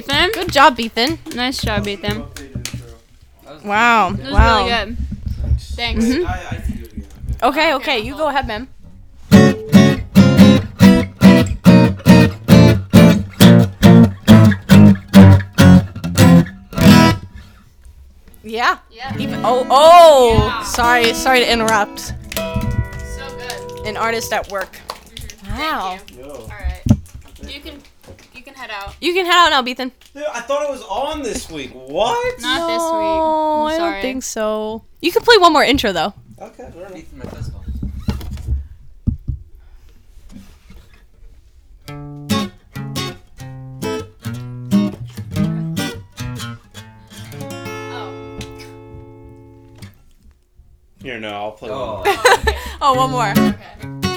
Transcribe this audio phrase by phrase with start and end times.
[0.00, 0.30] Ethan.
[0.32, 1.18] Good job, Ethan.
[1.34, 2.24] Nice job, Ethan.
[3.62, 4.12] Wow.
[4.12, 4.56] That was wow.
[4.56, 4.96] really good.
[5.76, 6.04] Thanks.
[6.06, 6.24] Mhm.
[6.24, 7.06] I, I can do it again.
[7.42, 8.68] Okay, Okay, okay, you go ahead, ma'am.
[18.42, 18.78] Yeah.
[18.90, 19.18] Yeah.
[19.18, 20.34] Even, oh, oh.
[20.38, 20.62] Yeah.
[20.62, 22.00] Sorry, sorry to interrupt.
[22.00, 23.86] So good.
[23.86, 24.80] An artist at work.
[25.44, 25.98] Wow.
[25.98, 26.24] Thank you.
[26.24, 26.82] All right.
[27.46, 27.82] You can
[28.60, 28.94] head out.
[29.00, 29.90] You can head out now, Ethan.
[30.14, 31.70] Dude, I thought it was on this week.
[31.72, 32.40] What?
[32.40, 32.90] Not this week.
[32.92, 33.92] No, I'm I sorry.
[33.92, 34.84] don't think so.
[35.00, 36.12] You can play one more intro though.
[36.40, 37.12] Okay, fair enough.
[37.14, 37.64] My best ball.
[47.12, 48.38] Oh.
[51.02, 52.02] Here, no, I'll play Oh.
[52.04, 52.54] one.
[52.82, 53.30] Oh, one more.
[53.30, 54.06] Okay.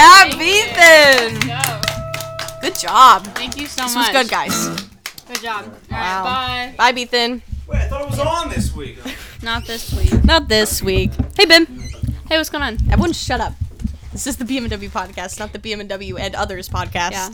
[0.00, 0.24] Wow.
[0.24, 1.40] Yeah, Thank.
[1.40, 1.48] Ethan.
[1.48, 2.60] Go.
[2.62, 3.24] Good job.
[3.36, 4.12] Thank you so This was much.
[4.12, 4.54] good, guys.
[5.28, 5.64] Good job.
[5.92, 6.24] All Wow.
[6.24, 7.42] right, Bye, Ethan.
[7.68, 8.98] Wait, I thought it was on this week.
[9.42, 10.24] Not this week.
[10.24, 11.10] Not this week.
[11.36, 11.66] Hey, Bim.
[12.28, 12.78] Hey, what's going on?
[12.90, 13.52] Everyone, shut up.
[14.12, 17.12] This is the BMW podcast, not the BMW and others podcast.
[17.12, 17.30] Yeah.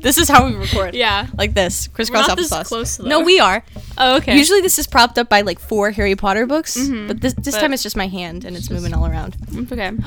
[0.00, 0.94] This is how we record.
[0.94, 1.26] Yeah.
[1.36, 2.64] Like this, crisscross not this applesauce.
[2.66, 3.04] close, though.
[3.06, 3.62] no, we are.
[3.98, 4.36] Oh, okay.
[4.36, 7.08] Usually, this is propped up by like four Harry Potter books, Mhm.
[7.08, 9.36] but this this But- time it's just my hand and it's moving all around.
[9.72, 9.90] Okay.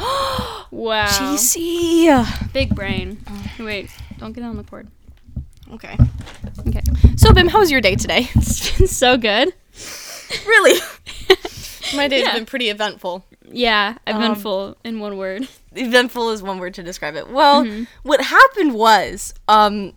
[0.72, 1.06] Wow.
[1.08, 2.52] GC.
[2.52, 3.24] Big brain.
[3.60, 4.88] Wait, don't get on the cord.
[5.74, 5.96] Okay.
[6.68, 6.82] Okay.
[7.16, 8.28] So, Bim, how was your day today?
[8.36, 9.54] It's been so good.
[10.48, 10.80] really?
[11.96, 12.34] My day's Yeah.
[12.34, 13.24] been pretty eventful.
[13.52, 15.48] Yeah, I've Um, in one word.
[15.76, 17.30] eventful is one word to describe it.
[17.30, 17.88] Well, Mhm.
[18.04, 19.94] what happened was, um,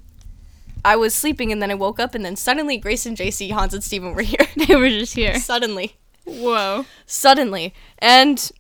[0.84, 3.75] I was sleeping and then I woke up and then suddenly Grace and JC, Hans
[3.75, 4.47] and Steven were here.
[4.69, 5.39] They were just here.
[5.41, 6.87] suddenly, Whoa.
[7.06, 8.51] suddenly, and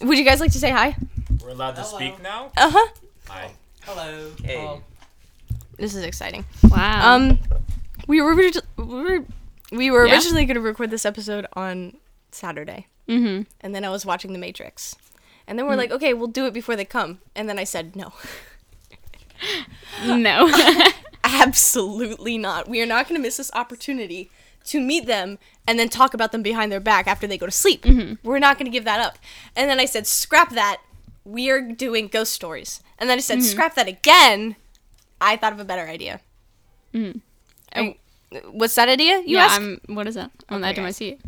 [0.00, 0.96] would you guys like to say hi?
[1.42, 2.52] We're allowed to speak now?
[2.56, 2.86] Uh huh.
[3.28, 3.50] Hi.
[3.82, 4.30] Hello.
[4.42, 4.66] Hey.
[4.66, 4.82] Um,
[5.78, 6.44] This is exciting.
[6.64, 7.14] Wow.
[7.14, 7.38] Um,
[8.08, 9.24] we were we were,
[9.70, 10.14] we were Yeah?
[10.14, 11.96] originally going to record this episode on
[12.32, 13.42] Saturday, mm-hmm.
[13.60, 14.96] and then I was watching The Matrix,
[15.46, 17.96] and then we're like, okay, we'll do it before they come, and then I said
[17.96, 18.12] no.
[20.06, 20.50] No.
[21.24, 22.68] Absolutely not.
[22.68, 24.30] We are not going to miss this opportunity
[24.64, 27.52] to meet them and then talk about them behind their back after they go to
[27.52, 27.84] sleep.
[28.22, 29.18] We're not going to give that up.
[29.56, 30.80] And then I said, scrap that.
[31.24, 32.82] We are doing ghost stories.
[32.98, 34.56] And then I said, scrap that again.
[35.20, 36.20] I thought of a better idea.
[36.94, 37.20] Mhm.
[37.72, 37.94] And
[38.50, 39.18] what's that idea?
[39.18, 39.60] You yeah, asked?
[39.60, 39.80] I'm.
[39.86, 40.30] What is that?
[40.48, 41.20] On the edge of my seat.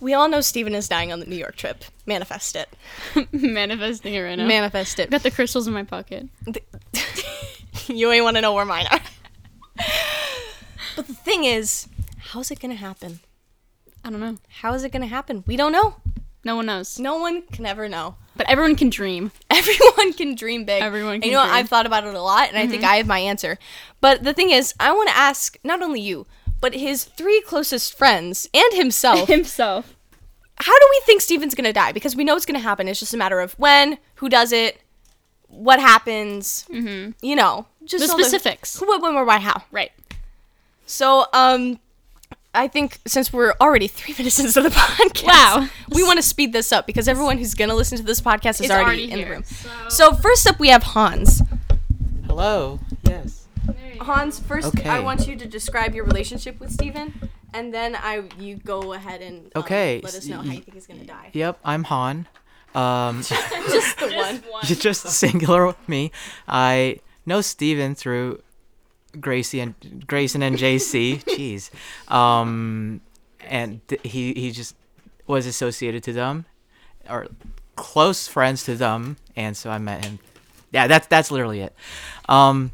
[0.00, 1.84] We all know Steven is dying on the New York trip.
[2.06, 2.68] Manifest it.
[3.32, 4.46] Manifesting it right now.
[4.46, 5.10] Manifest it.
[5.10, 6.28] Got the crystals in my pocket.
[7.86, 9.00] you ain't want to know where mine are.
[10.96, 11.88] but the thing is,
[12.18, 13.20] how's it going to happen?
[14.04, 14.36] I don't know.
[14.48, 15.42] How is it going to happen?
[15.46, 15.96] We don't know.
[16.44, 16.98] No one knows.
[16.98, 18.14] No one can ever know.
[18.36, 19.32] But everyone can dream.
[19.50, 20.80] Everyone can dream big.
[20.80, 21.46] Everyone can you know what?
[21.46, 21.54] dream.
[21.54, 21.58] Mm-hmm.
[21.58, 23.58] I've thought about it a lot, and I think I have my answer.
[24.00, 26.26] But the thing is, I want to ask not only you,
[26.60, 29.28] but his three closest friends and himself.
[29.38, 29.94] Himself.
[30.60, 31.92] how do we think Steven's gonna die?
[31.92, 32.88] Because we know it's gonna happen.
[32.88, 34.80] It's just a matter of when, who does it,
[35.48, 36.66] what happens.
[36.70, 37.12] Mm-hmm.
[37.24, 38.78] You know, just The all specifics.
[38.78, 39.62] who, what, when, where, why, how.
[39.70, 39.92] Right.
[40.86, 41.78] So, um,
[42.54, 45.68] I think since we're already three minutes into the podcast, Wow.
[45.90, 48.70] we want to speed this up because everyone who's gonna listen to this podcast is
[48.70, 49.44] already, already in the room.
[49.44, 51.40] so- So first up, we have Hans.
[52.26, 52.80] hello.
[53.04, 53.46] Yes.
[54.00, 54.88] Hans, first Okay.
[54.88, 59.20] I want you to describe your relationship with Steven, and then I you go ahead
[59.22, 61.30] and um, Okay, let us know how you think he's gonna die.
[61.32, 62.26] Yep, I'm Han.
[62.74, 64.42] Um, Just the one.
[64.64, 66.12] you're just singular with me.
[66.46, 68.42] I know Steven through
[69.18, 69.74] Gracie and
[70.06, 71.24] Grayson and JC.
[71.24, 71.70] Jeez.
[72.12, 73.00] Um,
[73.40, 74.76] and th- he he just
[75.26, 76.44] was associated to them,
[77.08, 77.26] or
[77.76, 80.18] close friends to them, and so I met him.
[80.70, 81.74] Yeah, that's that's literally it.
[82.28, 82.72] Um,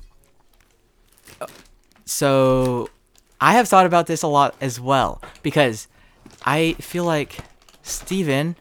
[2.04, 2.88] so
[3.40, 5.88] I have thought about this a lot as well because
[6.44, 7.38] I feel like
[7.82, 8.56] Steven,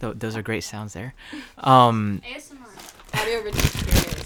[0.00, 1.14] th- those are great sounds there.
[1.58, 3.20] Um, ASMR.
[3.20, 4.24] Audio rich experience.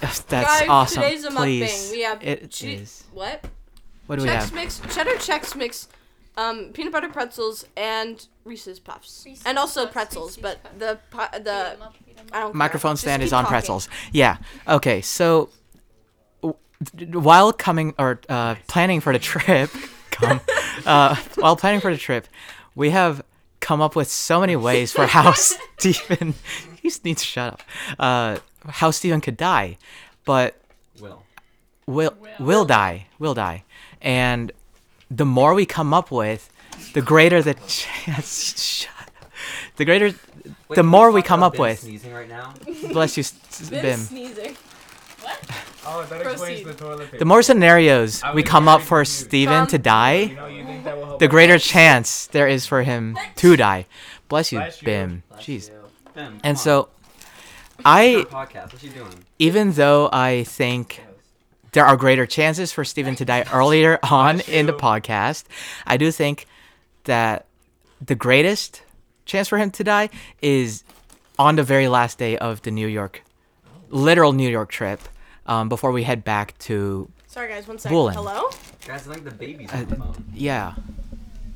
[0.00, 1.02] that's Guys, awesome.
[1.02, 1.36] today's a mukbang.
[1.36, 3.04] Please, We have it che- is.
[3.12, 3.44] What?
[4.06, 4.52] What do we Chex have?
[4.54, 5.88] Mix, cheddar Chex Mix,
[6.36, 10.38] um, peanut butter pretzels, and Reese's Puffs, Reese's and also Puffs, pretzels.
[10.38, 10.78] Reese's but Puffs.
[10.78, 11.76] the pu- the
[12.32, 12.54] I don't care.
[12.54, 13.52] Microphone Just stand is on talking.
[13.54, 13.88] pretzels.
[14.12, 14.36] Yeah.
[14.68, 15.00] Okay.
[15.02, 15.61] So w- d-
[17.12, 19.70] while coming or uh, planning for the trip,
[20.10, 20.40] come,
[20.86, 22.26] uh, while planning for the trip,
[22.74, 23.22] we have
[23.60, 25.32] come up with so many ways for how
[25.78, 26.34] Stephen.
[26.80, 27.62] He just needs to shut up.
[27.98, 28.38] Uh,
[28.68, 29.78] how Stephen could die,
[30.24, 30.56] but
[31.00, 31.22] Will.
[31.86, 33.64] will will die, will die,
[34.00, 34.52] and
[35.10, 36.48] the more we come up with,
[36.94, 38.56] the greater the chance.
[38.62, 38.88] Shut.
[39.76, 40.06] The greater,
[40.68, 41.80] Wait, the more we come up Bim with.
[41.80, 42.54] Sneezing right now.
[42.92, 44.56] Bless you, S- Bim Bim.
[45.22, 45.56] Sneezing.
[45.84, 46.66] Oh, that explains Proceed.
[46.66, 47.18] the toilet paper.
[47.18, 49.26] The more scenarios I we was come up very for confused.
[49.26, 51.30] Steven Um, to You die, know, you think that will help the us?
[51.30, 53.86] greater chance there is for him to die.
[54.28, 54.86] Bless you, Bless you.
[54.86, 55.22] Bim.
[55.28, 55.68] Bless Jeez.
[55.68, 55.74] you.
[56.14, 56.88] Bim, And come so, on.
[57.84, 58.72] I Your podcast.
[58.72, 59.24] What you doing?
[59.38, 61.02] even though I think
[61.72, 65.44] there are greater chances for Steven to die earlier on in the podcast,
[65.86, 66.46] I do think
[67.04, 67.46] that
[68.00, 68.82] the greatest
[69.24, 70.10] chance for him to die
[70.40, 70.84] is
[71.38, 73.22] on the very last day of the New York,
[73.90, 75.00] literal New York trip,
[75.46, 77.96] um, before we head back to Sorry guys, one second.
[77.96, 78.14] Bullen.
[78.14, 78.50] Hello?
[78.86, 80.24] Guys, I think the baby's on the phone.
[80.34, 80.74] yeah.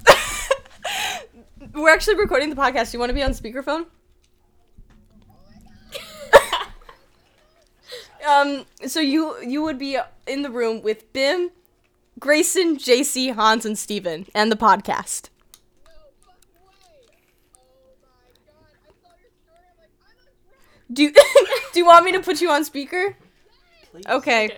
[1.75, 2.93] We're actually recording the podcast.
[2.93, 3.87] Do you want to be on speakerphone?
[8.29, 11.51] um, so you you would be in the room with Bim,
[12.19, 15.29] Grayson, JC, Hans, and Steven, and the podcast.
[20.93, 21.13] Do you,
[21.73, 23.17] do you want me to put you on speaker?
[24.09, 24.51] Okay.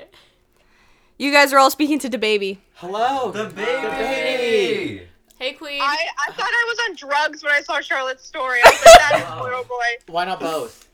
[1.18, 2.60] You guys are all speaking to the baby.
[2.74, 3.30] Hello.
[3.32, 5.02] The baby.
[5.38, 5.80] Hey, Queen.
[5.80, 5.96] I,
[6.28, 8.60] I thought I was on drugs when I saw Charlotte's story.
[8.64, 9.42] I was like, that is oh.
[9.44, 10.12] little boy.
[10.12, 10.88] Why not both?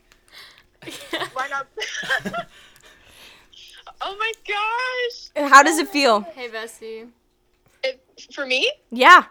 [1.33, 1.67] Why not?
[4.01, 5.49] oh my gosh.
[5.49, 6.21] How does it feel?
[6.21, 7.05] hey, Bessie.
[7.83, 8.01] It,
[8.33, 9.25] for me, Yeah.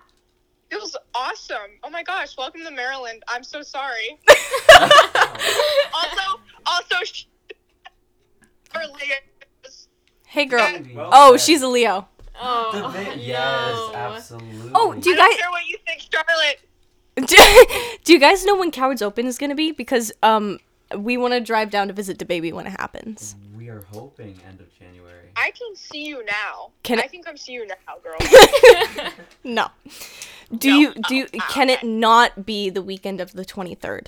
[0.70, 1.78] it was awesome.
[1.82, 2.36] Oh my gosh.
[2.36, 3.22] Welcome to Maryland.
[3.28, 4.18] I'm so sorry.
[5.94, 7.33] also, also, sh- for Leah's
[10.26, 10.66] Hey girl.
[10.72, 10.94] Baby.
[10.96, 12.08] Oh, she's a Leo.
[12.32, 13.22] The Oh, ba- no.
[13.22, 14.72] yes, absolutely.
[14.74, 16.60] Oh, do I you don't guys care what you think, Charlotte.
[17.96, 19.70] do, do you guys know when Cowards Open is gonna be?
[19.70, 20.58] Because um
[20.96, 23.36] we want to drive down to visit the baby when it happens.
[23.56, 25.28] We are hoping end of January.
[25.36, 26.72] I can see you now.
[26.82, 29.10] Can I it- can come see you now, girl.
[29.44, 29.68] No.
[30.56, 30.76] Do No.
[30.78, 34.06] you do you, Oh, can it not be the weekend of the 23rd?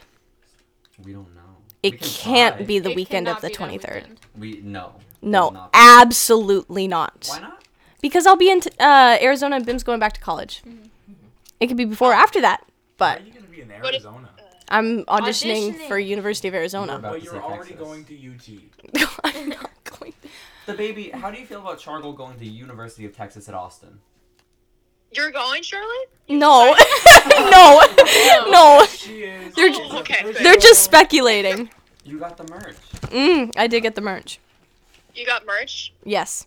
[1.04, 1.42] We don't know.
[1.86, 2.64] It We can can't try.
[2.66, 3.94] be the It weekend of the 23rd.
[3.94, 4.20] weekend.
[4.38, 4.94] We no.
[5.22, 7.26] No, not absolutely not.
[7.28, 7.62] Why not?
[8.00, 10.62] Because I'll be in t- uh, Arizona and Bim's going back to college.
[11.58, 13.94] It could be before or after that, Why but are you gonna be in But
[13.94, 14.30] it- Arizona?
[14.68, 15.88] I'm auditioning, Auditioning.
[15.88, 16.96] for University of Arizona.
[16.96, 17.86] about But you're already Texas.
[17.86, 19.08] going to UT.
[19.24, 20.12] I'm not going.
[20.66, 21.10] The baby.
[21.10, 24.00] How do you feel about Chargle going to University of Texas at Austin?
[25.16, 26.10] You're going, Charlotte?
[26.28, 26.74] No,
[27.30, 27.80] no,
[28.50, 28.86] no.
[28.88, 29.54] She is.
[29.54, 30.42] They're she's okay, official.
[30.42, 31.70] They're just speculating.
[32.04, 32.76] You got the merch.
[33.10, 34.40] Mm, I did get the merch.
[35.14, 35.92] You got merch?
[36.04, 36.46] Yes,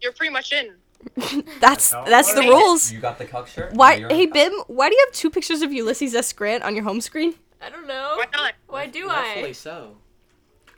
[0.00, 0.74] You're pretty much in.
[1.60, 2.92] that's how that's the rules.
[2.92, 3.74] You got the cuck shirt.
[3.74, 3.94] Why?
[3.94, 6.32] Now you're Hey Bim, why do you have two pictures of Ulysses S.
[6.32, 7.34] Grant on your home screen?
[7.60, 8.14] I don't know.
[8.16, 8.52] Why not?
[8.68, 9.52] Why do I?
[9.52, 9.96] so.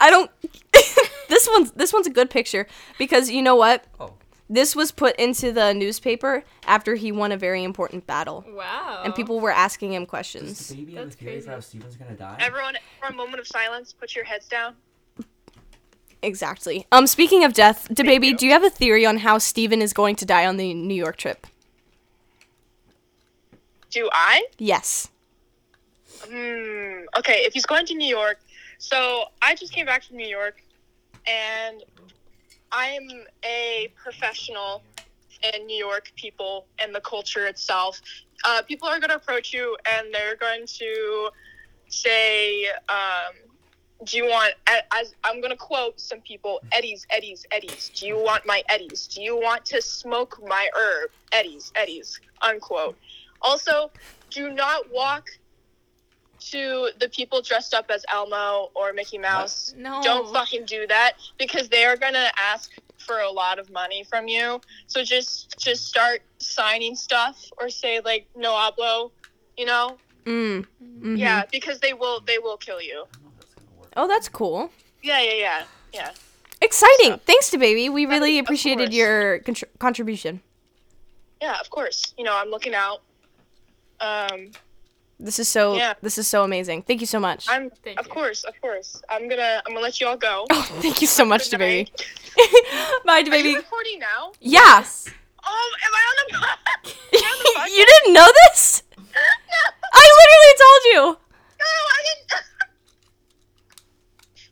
[0.01, 0.31] I don't.
[1.29, 2.67] this one's this one's a good picture
[2.99, 3.85] because you know what?
[4.01, 4.15] Oh.
[4.49, 9.03] This was put into the newspaper after he won a very important battle, Wow.
[9.05, 10.69] and people were asking him Does questions.
[10.69, 11.47] the baby have a That's theory crazy.
[11.47, 12.37] for how Steven's gonna die?
[12.39, 14.77] Everyone, for a moment of silence, put your heads down.
[16.23, 16.87] Exactly.
[16.93, 18.37] Um, speaking of death, baby, you.
[18.37, 20.95] do you have a theory on how Steven is going to die on the New
[20.95, 21.47] York trip?
[23.91, 24.47] Do I?
[24.59, 25.09] Yes.
[26.25, 27.05] Hmm.
[27.19, 28.39] Okay, if he's going to New York,
[28.79, 30.63] so I just came back from New York,
[31.27, 31.83] and
[32.73, 33.09] I'm
[33.45, 34.83] a professional
[35.55, 38.01] in New York people and the culture itself.
[38.45, 41.31] Uh, people are going to approach you and they're going to
[41.89, 43.35] say, um,
[44.05, 44.55] "Do you want?"
[44.93, 47.91] As I'm going to quote some people, "Eddies, Eddies, Eddies.
[47.95, 49.07] Do you want my Eddies?
[49.07, 51.11] Do you want to smoke my herb?
[51.33, 52.97] Eddies, Eddies." Unquote.
[53.43, 53.91] Also,
[54.31, 55.29] do not walk
[56.39, 59.75] to the people dressed up as Elmo or Mickey Mouse.
[59.77, 60.01] No.
[60.03, 64.29] Don't fucking do that because they are gonna ask for a lot of money from
[64.29, 64.61] you.
[64.87, 69.11] So just just start signing stuff or say like no hablo,
[69.57, 69.97] you know?
[70.25, 70.67] Mm.
[70.83, 71.19] mhm.
[71.19, 73.05] Yeah, because they will they will kill you.
[73.09, 73.89] I don't know if that's.
[73.97, 74.71] Oh, that's cool.
[75.03, 75.63] Yeah, yeah, yeah,
[75.95, 76.11] yeah.
[76.61, 77.19] Exciting.
[77.27, 77.89] Thanks to baby.
[77.89, 80.41] We really Of appreciated your contr- contribution.
[81.41, 82.15] Yeah, of course.
[82.19, 83.03] You know, I'm looking out.
[84.01, 84.51] Um,
[85.19, 85.77] This is so.
[85.77, 85.95] Yeah.
[86.03, 86.83] This is so amazing.
[86.83, 87.47] Thank you so much.
[87.49, 88.13] I'm Thank of you.
[88.13, 89.01] course, of course.
[89.09, 90.45] I'm gonna I'm gonna let you all go.
[90.53, 91.91] oh, thank you so much, to baby.
[93.05, 93.57] Bye, to Are you baby.
[93.57, 94.33] recording now?
[94.41, 94.85] Yeah.
[95.49, 96.97] Oh, am I on the podcast?
[97.17, 98.83] Am on the you didn't know this?
[98.99, 99.03] no,
[99.95, 101.01] I literally told you.
[101.61, 102.45] no, I didn't.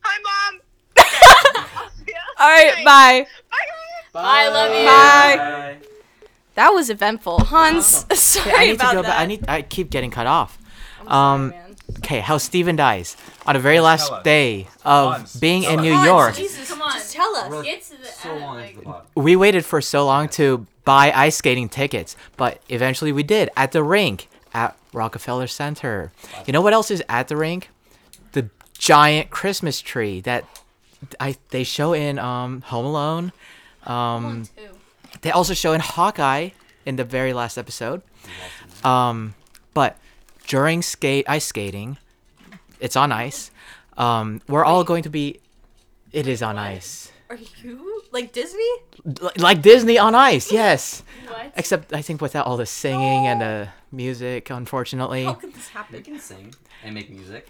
[0.01, 0.61] Hi, mom.
[0.97, 2.17] Okay, I'll see ya.
[2.39, 2.73] All right.
[2.73, 2.83] Okay.
[2.83, 3.27] Bye.
[3.51, 4.25] Bye, guys.
[4.25, 4.85] I love you.
[4.85, 5.77] Bye.
[5.83, 5.87] Bye.
[6.55, 8.05] That was eventful, Hans.
[8.19, 9.07] Sorry I need about to go that.
[9.09, 9.19] back.
[9.19, 9.45] I need.
[9.47, 10.57] I keep getting cut off.
[11.01, 11.49] I'm sorry, um.
[11.49, 11.61] man.
[11.99, 12.19] Okay.
[12.19, 13.15] How Steven dies.
[13.45, 15.35] on the very last day of Once.
[15.35, 16.05] being in New us.
[16.05, 16.93] York, Jesus, Come on.
[16.93, 17.49] Just tell us.
[17.49, 19.05] We're Get to the so end, long like- into the pod.
[19.15, 23.71] we waited for so long to buy ice skating tickets, but eventually we did at
[23.71, 26.11] the rink at Rockefeller Center.
[26.47, 27.69] You know what else is at the rink?
[28.31, 30.43] The giant Christmas tree that
[31.19, 33.31] I they show in um, Home Alone.
[33.83, 34.63] Um, Two.
[35.21, 36.49] They also show in Hawkeye
[36.85, 38.01] in the very last episode.
[38.83, 39.33] Um,
[39.73, 39.97] but
[40.47, 41.97] during skate ice skating,
[42.79, 43.51] it's on ice.
[43.97, 45.39] Um, we're all going to be.
[46.11, 48.69] It is on ice, Are you like Disney?
[49.21, 50.49] L- like Disney on ice.
[50.51, 51.51] Yes, What?
[51.57, 54.49] except I think without all the singing and the music.
[54.49, 56.03] Unfortunately, How could this We happen?
[56.03, 57.49] can sing and make music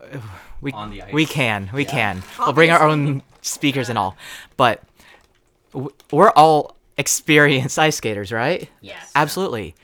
[0.60, 1.12] we on the ice.
[1.12, 2.22] we can we can.
[2.38, 4.16] We'll bring our own speakers and all,
[4.58, 4.82] but
[5.72, 8.68] w- we're all experienced ice skaters, right?
[8.80, 9.10] Yes.
[9.14, 9.74] Absolutely.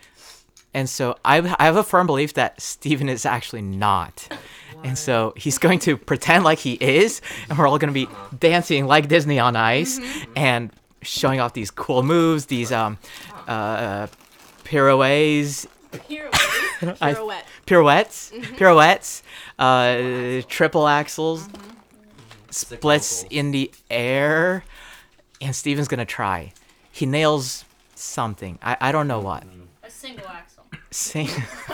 [0.74, 4.28] And so I, I have a firm belief that Steven is actually not.
[4.84, 8.08] And so he's going to pretend like he is, and we're all going to be
[8.38, 9.98] dancing like Disney on ice
[10.36, 10.70] and
[11.02, 12.96] showing off these cool moves, these um,
[13.48, 14.06] uh,
[14.62, 15.66] pirouettes,
[16.06, 16.28] Here.
[17.00, 17.44] I- Pirouette.
[17.66, 19.22] pirouettes, pirouettes,
[19.58, 21.48] uh, triple axels,
[22.50, 23.32] splits vocals.
[23.36, 24.62] in the air,
[25.40, 26.52] and Steven's going to try.
[26.98, 27.64] He nails
[27.94, 28.58] something.
[28.60, 29.44] I, I don't know what.
[29.84, 30.64] A single axel.
[30.90, 31.26] Sing.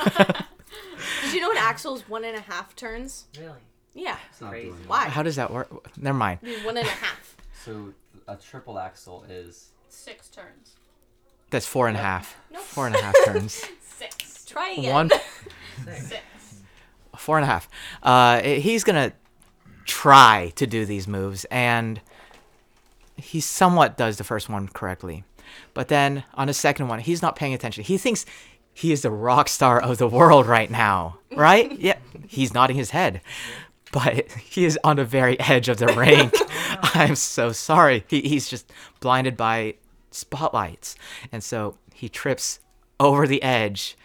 [1.23, 3.25] Did you know an axel is one and a half turns?
[3.41, 3.53] Really?
[3.95, 4.19] Yeah.
[4.31, 4.69] It's not Crazy.
[4.69, 4.81] doing.
[4.87, 5.09] Why?
[5.09, 5.71] How does that work?
[5.97, 6.41] Never mind.
[6.43, 7.37] I mean, one and a half.
[7.65, 7.95] So
[8.29, 10.75] a triple axel is Six turns.
[11.49, 12.37] That's four and a half.
[12.53, 12.61] Nope.
[12.63, 13.65] Four and a half turns.
[13.81, 14.45] Six.
[14.45, 14.93] Try again.
[14.93, 15.11] One,
[15.87, 16.21] Six.
[17.17, 17.67] four and a half.
[18.03, 19.13] Uh, he's gonna
[19.87, 22.03] try to do these moves, and
[23.17, 25.25] he somewhat does the first one correctly,
[25.73, 27.85] but then on the second one, he's not paying attention.
[27.85, 28.25] He thinks
[28.73, 31.71] he is the rock star of the world right now, right?
[31.79, 33.21] yeah, he's nodding his head.
[33.93, 36.35] But he is on the very edge of the rink.
[36.95, 38.05] I'm so sorry.
[38.09, 39.75] He, he's just blinded by
[40.11, 40.97] spotlights.
[41.31, 42.61] And so he trips
[42.99, 43.97] over the edge,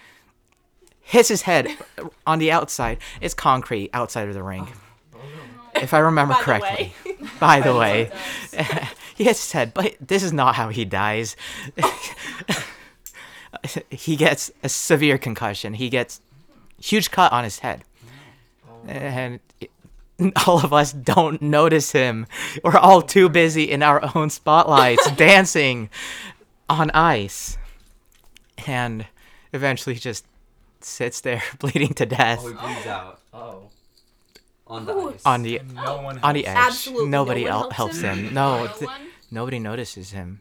[1.02, 1.78] hits his head
[2.26, 3.00] on the outside.
[3.22, 4.70] It's concrete outside of the rink.
[4.72, 4.89] Oh.
[5.82, 6.94] If I remember By correctly.
[7.06, 7.16] way.
[7.40, 8.12] By the way,
[9.16, 11.36] he gets his head, but this is not how he dies.
[13.90, 15.74] he gets a severe concussion.
[15.74, 16.22] He gets
[16.82, 17.84] huge cut on his head.
[18.88, 19.40] And
[20.46, 22.28] all of us don't notice him.
[22.64, 25.90] We're all too busy in our own spotlights dancing
[26.70, 27.58] on ice.
[28.68, 29.06] And
[29.54, 30.26] eventually just
[30.82, 33.64] sits there bleeding to death oh he bleeds out Oh.
[34.70, 35.22] On the ice.
[35.26, 36.20] on the No one.
[36.20, 36.50] on the helps.
[36.60, 36.68] edge.
[36.68, 38.18] Absolutely no Nobody one el- helps helps him?
[38.28, 38.34] him.
[38.34, 39.02] No, No th- one?
[39.32, 40.40] nobody notices him.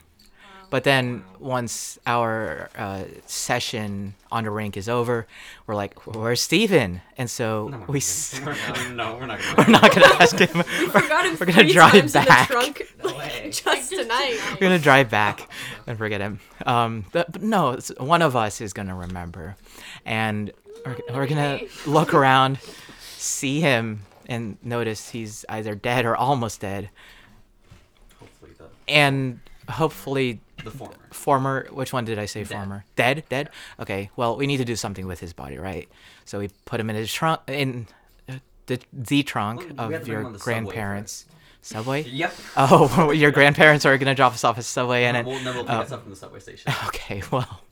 [0.71, 5.27] But then once our uh, session on the rink is over,
[5.67, 7.01] we're like, "Where's Steven?
[7.17, 9.41] And so No, we're we not s- gonna- no, we're not.
[9.57, 10.59] we're not gonna ask him.
[10.81, 12.29] We forgot him We're gonna three drive times back.
[12.29, 13.49] in the trunk No way.
[13.51, 14.39] just tonight.
[14.51, 15.49] We're gonna drive back
[15.87, 16.39] and forget him.
[16.67, 19.57] Um, but, but no, it's, one of us is gonna remember,
[20.05, 20.53] and
[20.85, 22.59] we're, we're gonna look around,
[23.17, 26.91] see him, and notice he's either dead or almost dead,
[28.21, 30.95] Hopefully the and hopefully the former.
[31.13, 32.49] former which one did i say Dead.
[32.53, 32.85] former?
[32.97, 33.51] Dead dead?
[33.81, 35.89] Okay well we need to do something with his body right?
[36.25, 37.87] So we put him in his trunk in
[38.29, 38.35] uh,
[38.67, 41.27] the the trunk Well, of to bring him your on the subway grandparents
[41.63, 42.03] subway?
[42.05, 42.35] Yep.
[42.57, 45.61] oh your grandparents are gonna drop us off at subway and And then we'll never
[45.63, 46.73] pick uh, us up from the subway station.
[46.87, 47.63] okay well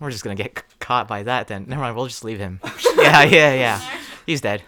[0.00, 1.64] we're just gonna get c- caught by that then.
[1.68, 2.60] Never mind we'll just leave him.
[2.96, 3.80] Yeah yeah yeah.
[4.26, 4.62] He's dead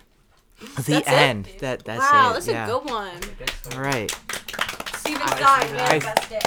[0.60, 1.12] the That's it?
[1.12, 3.12] end that that's wow, it that's yeah a good one.
[3.74, 4.10] all right
[4.96, 5.90] Steven's dying, man.
[5.90, 6.40] I- Best day.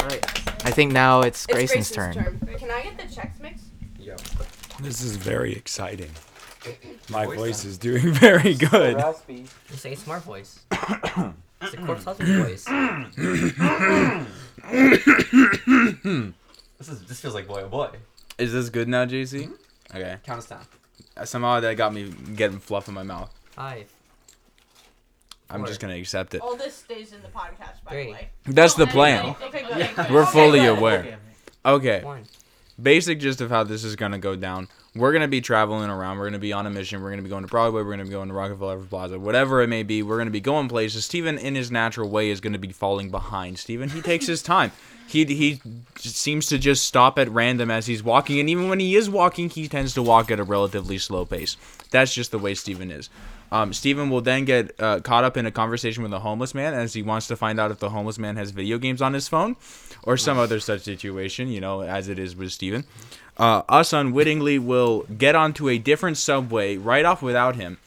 [0.00, 2.56] all right i think now it's, It's grayson's, Grayson's turn.
[2.58, 3.62] Can I get the Chex Mix?
[3.98, 4.14] Yo.
[4.80, 6.10] This is very exciting.
[7.10, 8.96] My Voice voice is doing very good.
[8.96, 9.46] Raspy.
[9.70, 10.60] You say smart voice.
[10.70, 12.66] it's a corpse husband voice.
[16.78, 17.90] This is this feels like boy oh boy.
[18.38, 19.44] Is this good now, JC?
[19.44, 19.96] Mm-hmm.
[19.96, 20.16] Okay.
[20.24, 20.64] Count us down.
[21.24, 23.32] Somehow that got me getting fluff in my mouth.
[23.50, 23.86] Five.
[25.50, 26.40] I'm just gonna accept it.
[26.40, 28.04] All this stays in the podcast, by Three.
[28.06, 28.28] the way.
[28.46, 29.34] That's oh, the plan.
[29.42, 29.90] Okay, good.
[29.92, 31.18] about We're fully aware.
[31.64, 32.02] Okay.
[32.02, 32.24] One.
[32.82, 34.68] Basic gist of how this is gonna go down.
[34.94, 36.18] We're gonna be traveling around.
[36.18, 37.02] We're gonna be on a mission.
[37.02, 37.82] We're gonna be going to Broadway.
[37.82, 39.18] We're gonna be going to Rockefeller Plaza.
[39.18, 41.04] Whatever it may be, we're gonna be going places.
[41.04, 43.58] Steven, in his natural way, is gonna be falling behind.
[43.58, 44.72] Steven, he takes his time.
[45.06, 45.60] He he
[45.96, 49.50] seems to just stop at random as he's walking, and even when he is walking,
[49.50, 51.56] he tends to walk at a relatively slow pace.
[51.90, 53.10] That's just the way Steven is.
[53.52, 56.72] Um, Steven will then get uh, caught up in a conversation with a homeless man
[56.72, 59.26] as he wants to find out if the homeless man has video games on his
[59.26, 59.56] phone
[60.02, 62.84] or some other such situation, you know, as it is with Steven.
[63.36, 67.78] Uh, us unwittingly will get onto a different subway right off without him.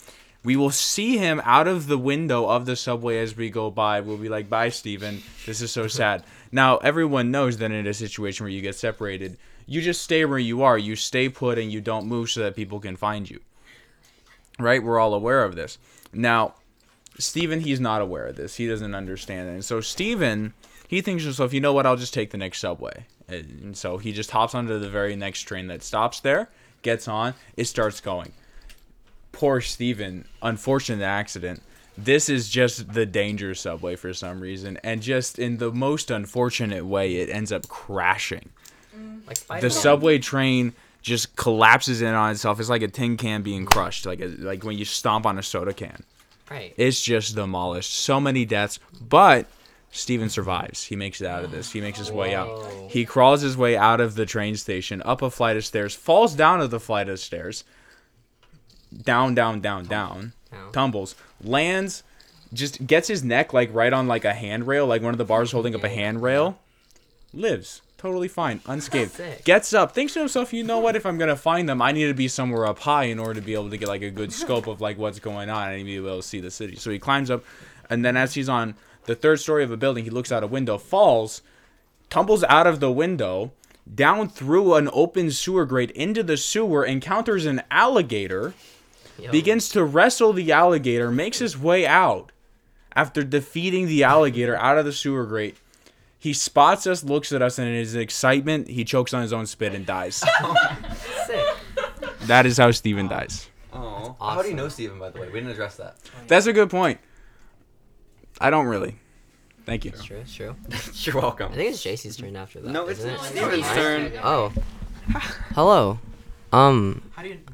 [0.43, 4.01] We will see him out of the window of the subway as we go by.
[4.01, 5.24] We'll be like, "Bye, Steven.
[5.46, 9.38] This is so sad." Now, everyone knows that in a situation where you get separated,
[9.65, 10.77] you just stay where you are.
[10.77, 13.39] You stay put and you don't move so that people can find you.
[14.60, 14.84] Right?
[14.84, 15.77] We're all aware of this.
[16.12, 16.55] Now,
[17.17, 18.55] Steven, he's not aware of this.
[18.55, 19.53] He doesn't understand it.
[19.53, 20.53] And so Steven,
[20.88, 23.06] he thinks to himself, you know what, I'll just take the next subway.
[23.28, 26.50] And so he just hops onto the very next train that stops there,
[26.82, 28.34] gets on, it starts going.
[29.32, 31.62] Poor Steven, unfortunate accident.
[31.98, 34.78] This is just the danger subway for some reason.
[34.84, 38.50] And just in the most unfortunate way, it ends up crashing.
[38.96, 39.22] Mm.
[39.50, 42.60] Like The subway train just collapses in on itself.
[42.60, 45.44] It's like a tin can being crushed, like a, like when you stomp on a
[45.44, 46.04] soda can.
[46.50, 46.74] Right.
[46.78, 47.94] It's just demolished.
[47.94, 49.48] So many deaths, but
[49.96, 50.84] Steven survives.
[50.84, 51.72] He makes it out of this.
[51.72, 52.50] He makes his way out.
[52.90, 56.34] He crawls his way out of the train station, up a flight of stairs, falls
[56.34, 57.64] down of the flight of stairs,
[59.04, 60.34] down, down, down, down,
[60.72, 62.02] tumbles, lands,
[62.52, 65.52] just gets his neck like right on like a handrail, like one of the bars
[65.52, 66.58] holding up a handrail,
[67.32, 67.82] lives.
[68.00, 69.12] Totally fine, unscathed.
[69.12, 69.46] Sick.
[69.46, 70.96] Gets up, thinks to himself, you know what?
[70.96, 73.46] If I'm gonna find them, I need to be somewhere up high in order to
[73.46, 75.70] be able to get like a good scope of like what's going on.
[75.70, 76.76] I need to be able to see the city.
[76.76, 77.46] So he climbs up,
[77.90, 80.48] and then as he's on the third story of a building, he looks out a
[80.48, 81.41] window, falls,
[82.10, 83.51] tumbles out of the window,
[83.93, 88.53] down through an open sewer grate into the sewer, encounters an alligator,
[89.19, 89.31] Yo.
[89.31, 92.31] begins to wrestle the alligator, makes his way out.
[92.95, 95.57] After defeating the alligator out of the sewer grate,
[96.17, 99.45] he spots us, looks at us, and in his excitement, he chokes on his own
[99.45, 100.24] spit and dies.
[100.41, 100.55] Oh,
[101.25, 101.45] sick.
[102.27, 103.50] that is how Steven dies.
[103.74, 104.15] Oh.
[104.19, 104.36] Awesome.
[104.38, 105.27] How do you know Steven, by the way?
[105.27, 105.98] We didn't address that.
[106.27, 107.00] That's a good point.
[108.44, 108.96] I don't really.
[109.66, 109.92] Thank you.
[109.92, 110.18] It's true.
[110.20, 110.56] It's true.
[111.14, 111.52] You're welcome.
[111.54, 112.70] I think it's JC's turn after that.
[112.70, 113.20] No, it's isn't it?
[113.22, 113.76] Steven's Right?
[113.76, 114.12] turn.
[114.22, 114.52] Oh.
[115.56, 116.00] Hello.
[116.52, 117.02] Um,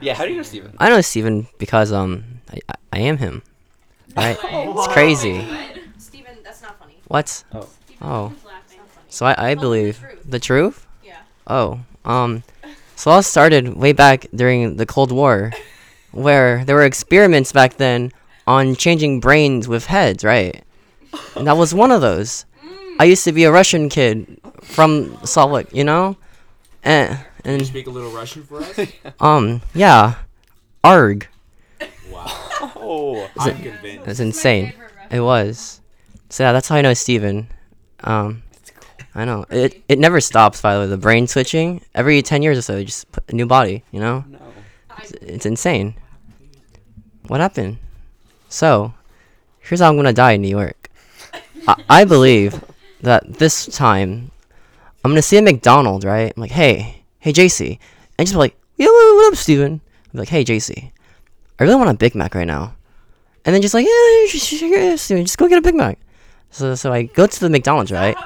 [0.02, 0.76] Yeah, how do you know Steven?
[0.80, 3.44] I know Steven because um, I, I, I am him.
[4.18, 4.38] Right?
[4.44, 5.48] It's crazy.
[6.00, 6.96] Steven, that's not funny.
[7.08, 7.44] What?
[7.54, 7.70] Oh.
[8.02, 8.34] Oh.
[9.10, 10.20] So I, I Tell the believe truth.
[10.26, 10.88] the truth.
[11.04, 11.18] Yeah.
[11.48, 12.44] Oh, um,
[12.96, 15.52] so all started way back during the Cold War,
[16.12, 18.12] where there were experiments back then
[18.46, 20.64] on changing brains with heads, right?
[21.36, 22.46] And that was one of those.
[23.00, 26.18] I used to be a Russian kid from Salt Lake, you know,
[26.84, 28.80] and Can you and speak a little Russian for us?
[29.20, 30.16] um, yeah,
[30.84, 31.28] arg.
[32.12, 32.26] wow.
[32.76, 33.30] Oh.
[33.40, 34.06] I'm convinced.
[34.06, 34.74] That's insane.
[35.12, 35.80] It was.
[36.30, 37.48] So yeah, that's how I know Steven.
[38.04, 38.44] Um,
[39.16, 39.82] I know it.
[39.88, 40.62] It never stops.
[40.62, 43.36] By the way, the brain switching every ten years or so, you just put a
[43.36, 43.84] new body.
[43.92, 44.40] You know, No.
[45.00, 45.96] it's, it's insane.
[47.28, 47.78] What happened?
[48.50, 48.94] So,
[49.60, 50.79] here's how I'm gonna die in New York.
[51.78, 52.64] I, I believe
[53.02, 54.32] that this time
[55.04, 56.34] I'm gonna see a McDonald's, right?
[56.36, 57.80] I'm like, hey, hey, JC,
[58.18, 59.82] and just be like, yo, what what up, Steven?
[60.14, 60.92] I'm like, hey, JC,
[61.60, 62.76] I really want a Big Mac right now.
[63.46, 66.00] And then just like, yeah, just, just, just go get a Big Mac.
[66.52, 68.18] So, so I go to the McDonald's, right?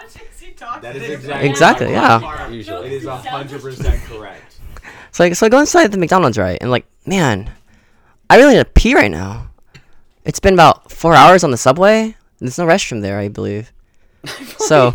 [0.82, 2.48] That is exactly Exactly, yeah.
[2.48, 2.88] Usually.
[2.88, 4.58] It is hundred percent correct.
[5.12, 6.58] So, I, so I go inside the McDonald's, right?
[6.62, 7.52] And like, man,
[8.30, 9.50] I really need to pee right now.
[10.26, 12.16] It's been about four hours on the subway.
[12.44, 13.72] There's no restroom there, I believe.
[14.60, 14.94] So,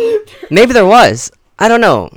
[0.50, 1.30] maybe there was.
[1.58, 2.08] I don't know.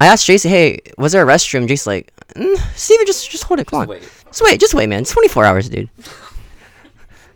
[0.00, 1.66] I asked JC, hey, was there a restroom?
[1.66, 3.88] JC's like, mm, Steven, just, just hold it, come on.
[3.88, 4.02] Wait.
[4.26, 5.00] Just wait, just wait, man.
[5.02, 5.88] It's 24 hours, dude.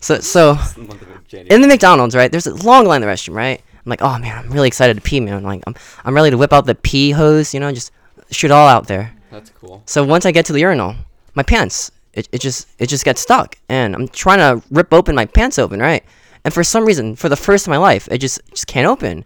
[0.02, 1.54] So, so It's the month of January.
[1.54, 2.30] in the McDonald's, right?
[2.32, 3.60] There's a long line in the restroom, right?
[3.84, 5.34] I'm like, oh man, I'm really excited to pee, man.
[5.34, 7.92] I'm Like, I'm, I'm ready to whip out the pee hose, you know, just
[8.30, 9.12] shoot all out there.
[9.30, 9.82] That's cool.
[9.84, 10.94] So once I get to the urinal,
[11.34, 15.14] my pants, it, it just, it just gets stuck, and I'm trying to rip open
[15.14, 16.04] my pants open, right?
[16.44, 18.86] And for some reason, for the first time in my life, it just, just can't
[18.86, 19.24] open.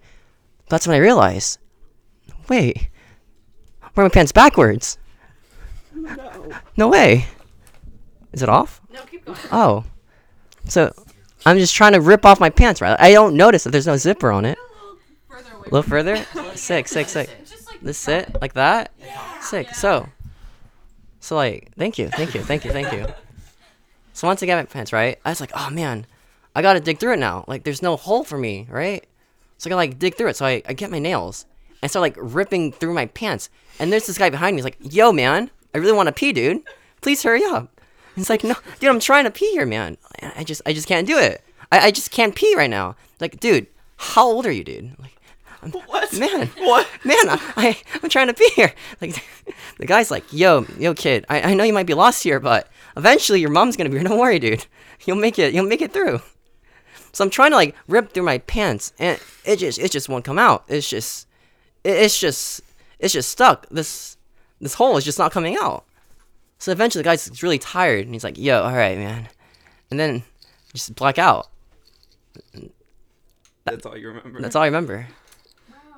[0.69, 1.59] That's when I realized,
[2.49, 2.89] wait,
[3.95, 4.99] wear my pants backwards.
[6.77, 7.27] No way.
[8.33, 8.81] Is it off?
[8.93, 9.39] No, keep going.
[9.53, 9.85] Oh.
[10.67, 10.93] So
[11.47, 12.99] I'm just trying to rip off my pants, right?
[12.99, 14.59] I don't notice that there's no zipper on it.
[15.29, 15.69] Further away.
[15.69, 16.17] A little further.
[16.57, 17.31] Sick, sick, sick.
[17.47, 18.93] Just like This sit like that.
[19.41, 19.73] Sick.
[19.75, 20.09] So.
[21.25, 23.07] So like, thank you, thank you, thank you, thank you.
[24.13, 26.05] So once I get my pants right, I was like, oh man,
[26.55, 27.47] I gotta dig through it now.
[27.49, 29.03] Like, there's no hole for me, right?
[29.57, 30.37] So I gotta like dig through it.
[30.37, 31.47] So I, I get my nails
[31.81, 33.49] and start like ripping through my pants.
[33.79, 34.59] And there's this guy behind me.
[34.59, 36.63] He's like, yo man, I really want to pee, dude.
[37.01, 37.81] Please hurry up.
[38.15, 39.97] He's like, no, dude, I'm trying to pee here, man.
[40.37, 41.43] I just, I just can't do it.
[41.73, 42.97] I, I just can't pee right now.
[43.19, 44.95] Like, dude, how old are you, dude?
[44.99, 45.17] Like,
[45.87, 46.19] What?
[46.19, 46.89] man, What?
[47.05, 47.17] man,
[47.57, 48.73] I, I'm trying to be here.
[49.01, 49.25] Like,
[49.79, 52.69] the guy's like, yo, yo, kid, I, I know you might be lost here, but
[52.97, 54.07] eventually your mom's gonna be here.
[54.09, 54.67] Don't worry, dude.
[55.07, 55.55] You'll make it.
[55.55, 56.21] You'll make it through.
[57.13, 60.25] So I'm trying to like rip through my pants, and it just, it just won't
[60.25, 60.65] come out.
[60.69, 61.27] It's just,
[61.85, 62.61] it, it's just,
[62.99, 63.69] it's just stuck.
[63.71, 64.17] This,
[64.61, 65.85] this hole is just not coming out.
[66.59, 69.29] So eventually the guy's really tired and he's like, "Yo, all right, man,"
[69.91, 70.23] and then
[70.73, 71.49] just black out.
[73.65, 74.41] That's all you remember.
[74.41, 75.07] That's all I remember.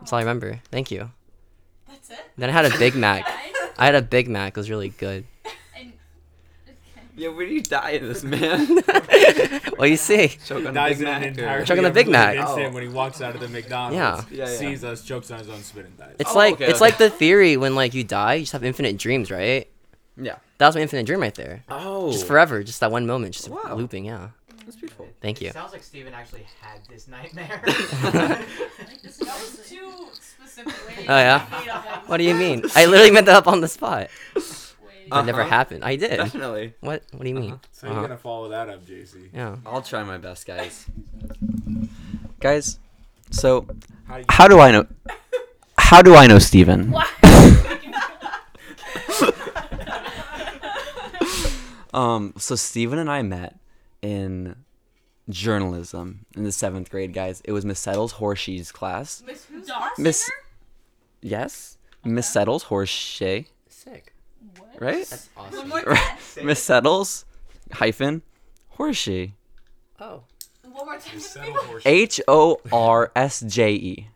[0.00, 0.60] That's all I remember.
[0.70, 1.10] Thank you.
[1.88, 2.18] That's it.
[2.36, 3.24] Then I had a Big Mac.
[3.78, 4.52] I had a Big Mac.
[4.52, 5.24] It was really good.
[5.76, 5.92] And,
[7.16, 8.82] Yeah, where do you die in this, man?
[9.78, 11.28] Well, you see, Choke on a Dies Big in an Mac.
[11.28, 12.36] entirely or- Choke Big Mac.
[12.36, 12.70] Instant Oh.
[12.72, 13.94] when he walks out of the McDonald's.
[13.94, 14.24] Yeah.
[14.46, 14.56] Yeah, yeah.
[14.56, 16.16] Sees us, chokes on his own spit and dies.
[16.18, 16.80] it's Oh, like okay, it's okay.
[16.80, 19.68] like the theory when like you die, you just have infinite dreams, right?
[20.16, 20.36] Yeah.
[20.56, 21.62] That was my infinite dream right there.
[21.68, 22.10] Oh.
[22.10, 23.74] Just forever, just that one moment, just Wow.
[23.76, 24.06] looping.
[24.06, 24.28] Yeah.
[24.66, 25.06] That's beautiful.
[25.22, 25.52] Thank you.
[25.52, 27.62] Sounds like Steven actually had this nightmare.
[27.64, 28.44] that
[29.04, 30.74] was too specific.
[31.08, 31.46] Oh, yeah?
[31.60, 32.64] wait, I'm like, What do you mean?
[32.74, 34.08] I literally made that up on the spot.
[34.34, 34.42] wait.
[35.06, 35.48] It never Uh-huh.
[35.50, 35.84] happened.
[35.84, 36.16] I did.
[36.16, 36.74] Definitely.
[36.80, 37.04] What?
[37.12, 37.60] What do you mean?
[37.70, 38.02] So you're Uh-huh.
[38.08, 39.30] gonna follow that up, JC.
[39.32, 39.56] Yeah.
[39.64, 40.86] I'll try my best, guys.
[42.40, 42.78] Guys,
[43.30, 43.66] so
[44.06, 44.86] How do you how do I know?
[45.78, 46.92] How do I know Steven?
[51.94, 53.56] Um, so Steven and I met
[54.06, 54.54] in
[55.28, 57.40] journalism in the seventh grade, guys.
[57.44, 59.22] It was Miss Settle's Horseshoes class.
[59.26, 60.36] Miss who's Dog Miss, singer?
[61.22, 64.14] yes, Miss Settle's Horseshoe, Sick.
[64.58, 64.80] What?
[64.80, 65.06] right?
[65.06, 65.70] That's awesome.
[65.70, 66.18] Right.
[66.42, 67.24] Miss Settle's
[67.72, 68.22] hyphen
[68.70, 69.28] Horseshoe.
[69.98, 70.22] Oh.
[70.70, 71.02] One more time.
[71.06, 71.66] You for the settle people.
[71.68, 74.08] horse- H O R S J E.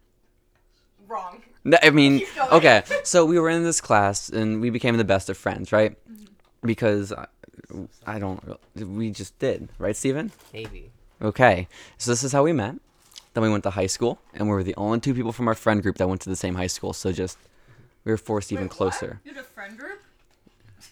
[1.09, 1.43] Wrong.
[1.65, 2.23] No, I mean,
[2.53, 2.83] okay.
[3.03, 5.93] So we were in this class and we became the best of friends, right?
[6.11, 6.25] Mm-hmm.
[6.67, 7.13] Because
[8.07, 8.41] I, I don't,
[8.77, 10.33] we just did, right, Steven?
[10.53, 10.91] Maybe.
[11.23, 11.69] Okay.
[11.99, 12.77] So this is how we met.
[13.35, 15.55] Then we went to high school, and we were the only two people from our
[15.55, 16.93] friend group that went to the same high school.
[16.93, 17.39] So just
[18.05, 18.77] we were forced even Wait, what?
[18.77, 19.21] closer.
[19.25, 20.01] You had a friend group?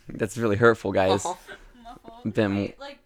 [0.08, 1.22] That's really hurtful, guys.
[1.24, 1.36] Oh,
[2.24, 2.98] then Wait, like,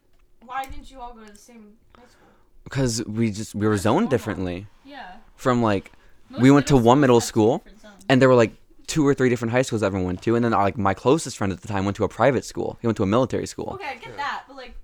[0.44, 2.18] why didn't you all go to the same high school?
[2.64, 5.16] because we just we were zoned differently Yeah.
[5.36, 5.90] from like
[6.30, 8.04] Most we went to middle one schools middle have school, different zones.
[8.08, 8.52] and there were like
[8.92, 11.52] two or three different high schools everyone went to, and then like my closest friend
[11.52, 12.78] at the time went to a private school.
[12.80, 13.70] He went to a military school.
[13.74, 14.74] Okay, I get that, but like,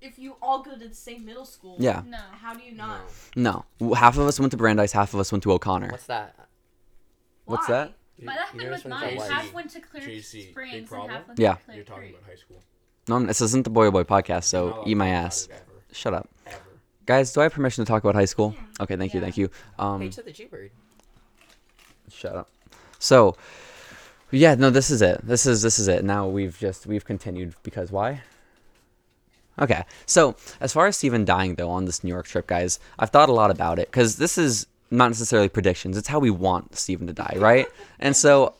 [0.00, 2.02] if you all go to the same middle school, Yeah.
[2.06, 2.18] No.
[2.32, 3.00] how do you not?
[3.36, 3.64] No,
[3.96, 5.90] half of us went to Brandeis, half of us went to O'Connor.
[5.92, 6.48] What's that?
[7.44, 7.74] What's Why?
[7.74, 7.92] that?
[8.18, 9.14] But that happened yours with went to mine.
[9.16, 9.30] Hawaii.
[9.32, 11.10] Half went to Clear JC, big Springs and problem?
[11.10, 11.54] half went Yeah.
[11.54, 12.16] to Clear You're talking Creek.
[12.18, 12.62] about high school.
[13.08, 15.20] No, this isn't the Boy Or Boy podcast, so not allowed eat my to talk
[15.20, 15.48] about ass.
[15.90, 16.56] it Shut up, Ever.
[17.06, 17.32] guys.
[17.32, 18.54] Do I have permission to talk about high school?
[18.80, 19.24] Okay, thank you, Yeah.
[19.24, 19.50] thank you.
[19.78, 20.70] Um, Hey, to the G Bird.
[22.10, 22.50] Shut up.
[23.04, 23.36] So,
[24.30, 25.20] yeah, no, this is it.
[25.22, 26.04] This is this is it.
[26.04, 28.22] Now we've just we've continued because why?
[29.58, 29.84] Okay.
[30.06, 33.28] So, as far as Steven dying though on this New York trip, guys, I've thought
[33.28, 35.96] a lot about it cuz this is not necessarily predictions.
[35.96, 37.66] It's how we want Steven to die, right?
[38.00, 38.54] And so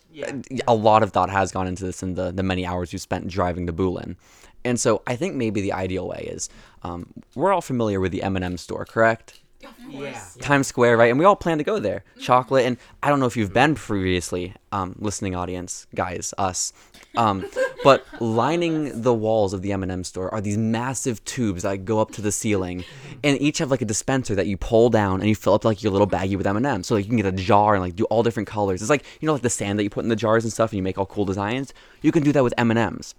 [0.69, 3.29] a lot of thought has gone into this in the the many hours you spent
[3.29, 4.17] driving to Bulin.
[4.65, 6.49] And so I think maybe the ideal way is
[6.83, 9.41] um, we're all familiar with the M&M store, correct?
[9.89, 10.25] Yeah.
[10.41, 11.11] Times Square, right?
[11.11, 12.05] And we all plan to go there.
[12.21, 16.73] Chocolate, and I don't know if you've been previously, um, listening audience, guys, us,
[17.17, 17.45] um,
[17.83, 22.11] but lining the walls of the M&M store are these massive tubes that go up
[22.13, 22.85] to the ceiling,
[23.23, 25.83] and each have like a dispenser that you pull down and you fill up like
[25.83, 26.83] your little baggie with M&M.
[26.83, 28.83] So like you can get a jar and like do all different colors.
[28.83, 30.71] It's like you know like the sand that you put in the jars and stuff,
[30.71, 31.73] and you make all cool designs.
[32.03, 33.15] You can do that with M&Ms.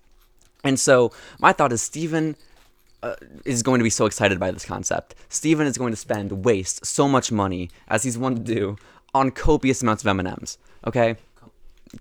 [0.64, 2.36] And so my thought is Steven
[3.04, 5.16] uh, is going to be so excited by this concept.
[5.30, 8.78] Steven is going to spend waste so much money as he's one to do
[9.14, 10.58] on copious amounts of M&Ms.
[10.86, 11.16] Okay?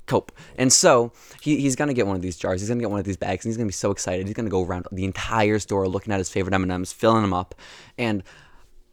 [0.06, 0.32] Cope.
[0.56, 2.60] And so he, he's gonna get one of these jars.
[2.60, 4.26] He's gonna get one of these bags, and he's gonna be so excited.
[4.26, 7.54] He's gonna go around the entire store looking at his favorite M&Ms, filling them up.
[7.96, 8.22] And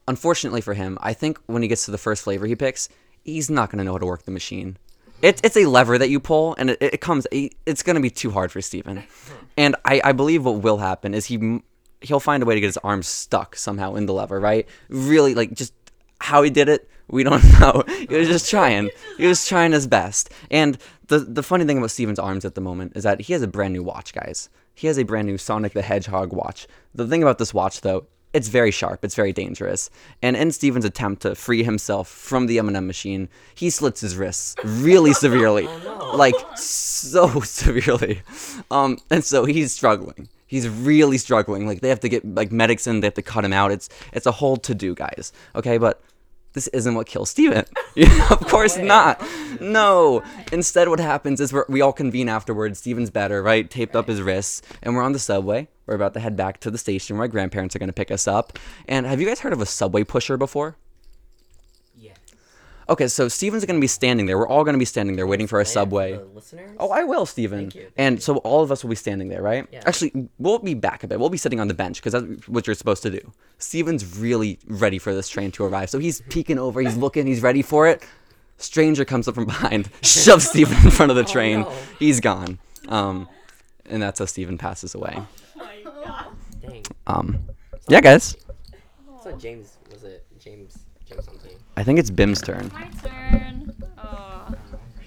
[0.08, 2.90] unfortunately for him, I think when he gets to the first flavor he picks,
[3.24, 4.78] he's not gonna know how to work the machine.
[5.22, 7.28] It's it's a lever that you pull, and it, it comes.
[7.32, 9.04] It's gonna be too hard for Steven.
[9.58, 11.64] And I, I believe what will happen is he m-
[12.02, 14.68] he'll find a way to get his arms stuck somehow in the lever, right?
[14.90, 15.74] Really, like just
[16.20, 17.84] how he did it, we don't know.
[17.88, 18.90] He was just trying.
[19.18, 20.32] He was trying his best.
[20.50, 23.42] And the the funny thing about Steven's arms at the moment is that he has
[23.42, 24.50] a brand new watch, guys.
[24.74, 26.68] He has a brand new Sonic the Hedgehog watch.
[26.96, 29.04] The thing about this watch, though, it's very sharp.
[29.04, 29.90] It's very dangerous.
[30.22, 34.56] And in Steven's attempt to free himself from the M&M machine, he slits his wrists
[34.64, 35.68] really severely,
[36.14, 38.22] like so severely.
[38.70, 40.30] Um, and so he's struggling.
[40.52, 41.66] He's really struggling.
[41.66, 43.00] Like they have to get like medics in.
[43.00, 43.72] They have to cut him out.
[43.72, 45.32] It's it's a whole to do, guys.
[45.56, 46.04] Okay, but
[46.52, 47.64] this isn't what kills Steven.
[48.30, 49.26] of course not.
[49.62, 50.22] No.
[50.52, 52.80] Instead, what happens is we're, we all convene afterwards.
[52.80, 53.70] Steven's better, right?
[53.70, 55.70] Taped up his wrists, and we're on the subway.
[55.86, 58.12] We're about to head back to the station where my grandparents are going to pick
[58.12, 58.60] us up.
[58.90, 60.76] And have you guys heard of a subway pusher before?
[62.92, 64.38] Okay, so Steven's going to be standing there.
[64.38, 66.20] We're all going to be standing there waiting for a subway.
[66.78, 67.60] Oh, I will, Steven.
[67.60, 69.66] Thank you, thank and so all of us will be standing there, right?
[69.72, 69.84] Yeah.
[69.86, 71.18] Actually, we'll be back a bit.
[71.18, 73.32] We'll be sitting on the bench because that's what you're supposed to do.
[73.60, 75.90] Steven's really ready for this train to arrive.
[75.90, 78.04] So he's peeking over, he's looking, he's ready for it.
[78.58, 81.62] Stranger comes up from behind, shoves Steven in front of the train.
[81.62, 81.74] no.
[81.98, 82.60] He's gone.
[82.90, 83.30] Um,
[83.86, 85.18] and that's how Steven passes away.
[86.62, 86.84] Dang.
[87.08, 87.40] Um,
[87.88, 88.36] yeah, guys.
[89.24, 90.78] So James was it James.
[91.78, 92.72] I think it's Bim's turn.
[92.74, 93.74] My turn.
[93.98, 94.54] Oh,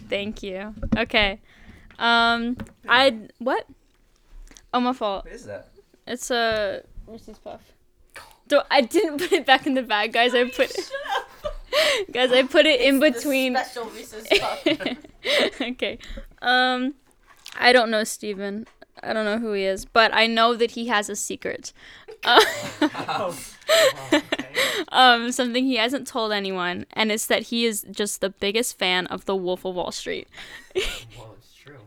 [0.09, 0.75] thank you.
[0.97, 1.41] Okay.
[1.99, 2.57] Um,
[2.89, 3.67] I what?
[4.73, 5.25] Oh, my fault.
[5.25, 5.69] What is that?
[6.07, 7.61] It's a Reese's Puff.
[8.51, 10.35] So I didn't put it back in the bag, guys.
[10.35, 10.91] I put it.
[12.13, 13.55] guys, I put it in between.
[13.55, 14.67] Special Reese's Puff.
[15.61, 15.99] okay.
[16.43, 16.95] Um,
[17.59, 18.67] I don't know Steven.
[19.03, 21.73] I don't know who he is, but I know that he has a secret.
[22.25, 22.41] Uh,
[24.89, 29.07] um, something he hasn't told anyone, and it's that he is just the biggest fan
[29.09, 30.29] of The Wolf of Wall Street.
[31.17, 31.79] Whoa, it's true.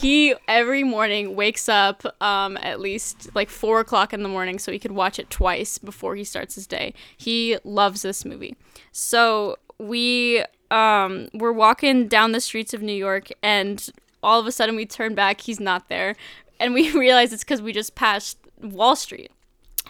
[0.00, 4.70] he every morning wakes up um, at least like four o'clock in the morning so
[4.70, 6.94] he could watch it twice before he starts his day.
[7.16, 8.56] He loves this movie.
[8.92, 13.88] So we um, we're walking down the streets of New York, and
[14.22, 15.40] all of a sudden we turn back.
[15.40, 16.14] He's not there,
[16.60, 19.30] and we realize it's because we just passed Wall Street,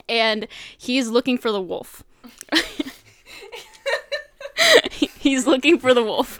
[0.09, 2.05] and he's looking for the wolf.
[5.19, 6.39] he's looking for the wolf.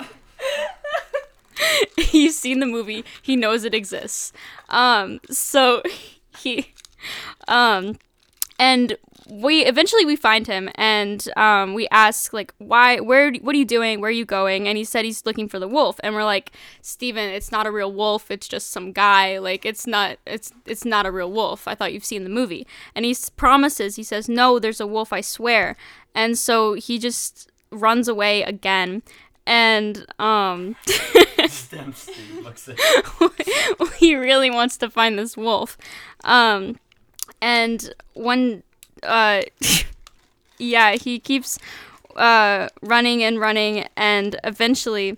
[1.97, 3.05] He's seen the movie.
[3.23, 4.33] He knows it exists.
[4.69, 5.83] Um, so
[6.39, 6.73] he,
[7.49, 7.97] um,
[8.59, 8.97] and
[9.31, 13.65] we eventually we find him and um, we ask like why where what are you
[13.65, 14.01] doing?
[14.01, 14.67] Where are you going?
[14.67, 16.01] And he said he's looking for the wolf.
[16.03, 18.31] And we're like Steven it's not a real wolf.
[18.31, 19.39] It's just some guy.
[19.39, 21.69] Like it's not it's it's not a real wolf.
[21.69, 22.67] I thought you've seen the movie.
[22.95, 25.77] And he promises he says no there's a wolf I swear.
[26.15, 29.03] And so he just runs away again.
[29.47, 30.77] And um
[33.99, 35.77] he really wants to find this wolf.
[36.25, 36.79] Um
[37.41, 38.63] and one
[39.03, 39.43] uh
[40.59, 41.59] yeah he keeps
[42.17, 45.17] uh running and running and eventually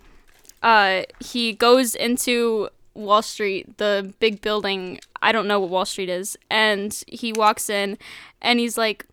[0.63, 4.99] uh he goes into Wall Street, the big building.
[5.21, 6.37] I don't know what Wall Street is.
[6.49, 7.97] And he walks in
[8.41, 9.05] and he's like,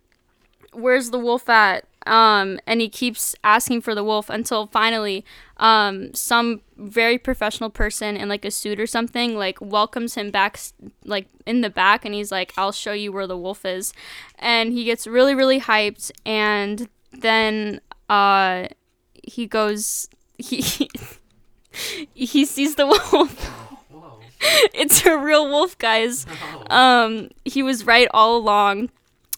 [0.73, 1.85] Where's the wolf at?
[2.09, 5.23] Um, and he keeps asking for the wolf until finally
[5.57, 10.59] um, some very professional person in like a suit or something like welcomes him back
[11.05, 13.93] like in the back and he's like I'll show you where the wolf is.
[14.39, 18.69] And he gets really really hyped and then uh
[19.23, 20.89] he goes he
[22.15, 23.55] he sees the wolf.
[24.73, 26.25] It's a real wolf guys.
[26.71, 28.89] Um he was right all along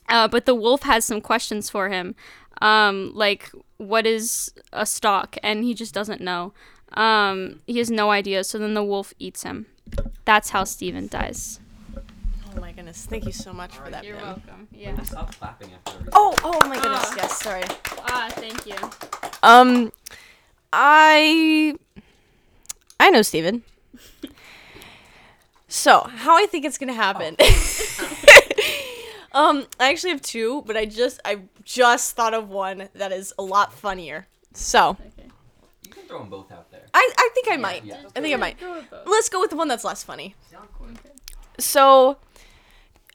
[0.07, 2.15] uh, but the wolf has some questions for him
[2.61, 6.53] um like what is a stalk and he just doesn't know
[6.93, 9.65] um he has no idea so then the wolf eats him
[10.25, 11.59] that's how steven dies
[12.53, 13.05] Oh my goodness!
[13.09, 14.03] Thank you so much for that.
[14.03, 14.25] you're Bim.
[14.25, 16.99] welcome yeah Stop clapping after every Oh, oh my goodness!
[17.05, 17.13] Ah.
[17.15, 17.63] Yes, sorry.
[18.09, 18.75] ah thank you
[19.41, 19.93] Um,
[20.73, 21.75] I
[22.99, 23.63] I know Steven.
[25.69, 27.37] So, how I think it's gonna happen.
[29.33, 33.33] um, I actually have two, but I just I just thought of one that is
[33.37, 34.27] a lot funnier.
[34.53, 34.97] So,
[35.83, 36.83] You can throw them both out there.
[36.93, 37.85] I I think I might.
[37.85, 37.97] yeah.
[38.15, 38.59] I think I might.
[38.59, 39.07] Go with both.
[39.07, 40.35] Let's go with the one that's less funny.
[41.59, 42.17] So,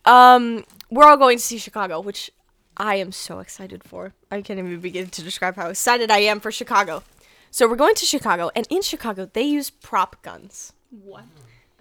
[0.04, 2.30] um, we're all going to see Chicago, which
[2.76, 4.14] I am so excited for.
[4.30, 7.02] I can't even begin to describe how excited I am for Chicago.
[7.50, 10.72] So we're going to Chicago, and in Chicago they use prop guns.
[10.90, 11.24] what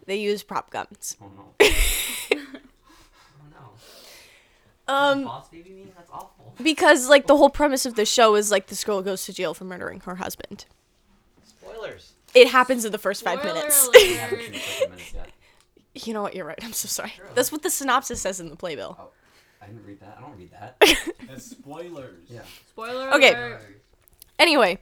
[0.06, 1.17] They use prop guns.
[1.21, 1.67] Oh no.
[4.88, 5.88] Um, Boss baby me?
[5.98, 6.54] That's awful.
[6.62, 9.54] because like the whole premise of the show is like this girl goes to jail
[9.54, 10.65] for murdering her husband.
[11.43, 12.13] Spoilers.
[12.34, 13.84] It happens in the first five Spoiler minutes.
[13.88, 13.95] Alert.
[14.00, 15.30] seen the second minutes yet.
[16.06, 16.36] you know what?
[16.36, 16.60] You're right.
[16.63, 17.13] I'm so sorry.
[17.34, 19.12] That's what the synopsis says in the playbill.
[19.62, 20.17] I didn't read that.
[20.19, 20.78] I don't read that.
[21.28, 22.26] That's spoilers.
[22.30, 22.41] Yeah.
[22.69, 23.34] spoiler Okay.
[23.34, 23.62] alert.
[24.38, 24.80] Anyway,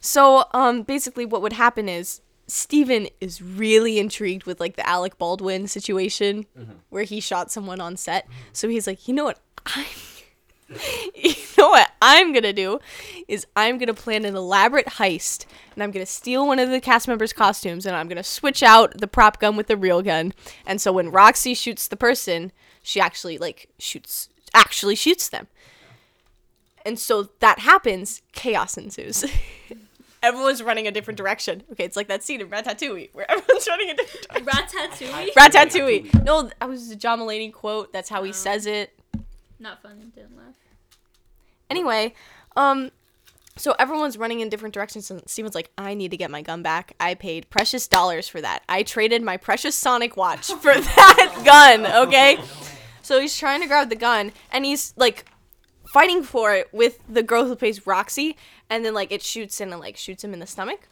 [0.00, 5.18] so um basically what would happen is Steven is really intrigued with like the Alec
[5.18, 6.72] Baldwin situation mm-hmm.
[6.88, 8.26] where he shot someone on set.
[8.52, 9.40] So he's like, "You know what?
[9.66, 9.86] I'm
[11.14, 12.80] You know what I'm going to do
[13.28, 16.70] is I'm going to plan an elaborate heist and I'm going to steal one of
[16.70, 19.76] the cast members' costumes and I'm going to switch out the prop gun with the
[19.76, 20.32] real gun.
[20.64, 25.48] And so when Roxie shoots the person, she actually like shoots actually shoots them.
[26.86, 29.24] And so that happens, chaos ensues.
[30.22, 31.62] Everyone's running a different direction.
[31.72, 34.80] Okay, it's like that scene in Ratatouille where everyone's running a different direction.
[34.80, 35.32] Ratatouille?
[35.36, 36.24] Ratatouille.
[36.24, 37.92] No, that was a John Mulaney quote.
[37.92, 38.98] That's how he says it.
[39.58, 40.04] Not funny.
[40.14, 40.54] Didn't laugh.
[41.68, 42.14] Anyway,
[42.56, 42.90] um,
[43.56, 46.62] so everyone's running in different directions, and Steven's like, I need to get my gun
[46.62, 46.94] back.
[46.98, 48.62] I paid precious dollars for that.
[48.68, 52.38] I traded my precious Sonic watch for that gun, okay?
[53.02, 55.29] So he's trying to grab the gun, and he's like
[55.92, 58.36] fighting for it with the girl who plays Roxie,
[58.68, 60.88] and then like it shoots in and like shoots him in the stomach.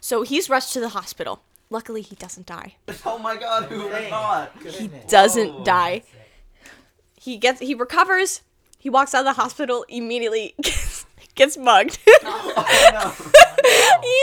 [0.00, 1.42] So he's rushed to the hospital.
[1.68, 2.76] Luckily, he doesn't die.
[3.06, 4.52] Oh my god, who would have thought?
[4.62, 5.64] He doesn't Whoa.
[5.64, 6.02] die.
[7.16, 8.42] He gets he recovers.
[8.78, 11.98] He walks out of the hospital immediately gets, gets mugged.
[12.22, 13.14] Oh,
[14.02, 14.16] he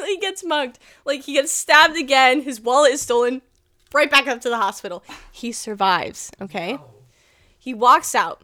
[0.00, 0.78] immediately gets mugged.
[1.04, 2.42] Like he gets stabbed again.
[2.42, 3.42] His wallet is stolen.
[3.92, 5.04] Right back up to the hospital.
[5.32, 6.30] He survives.
[6.40, 6.74] Okay.
[6.74, 6.90] Oh.
[7.58, 8.42] He walks out.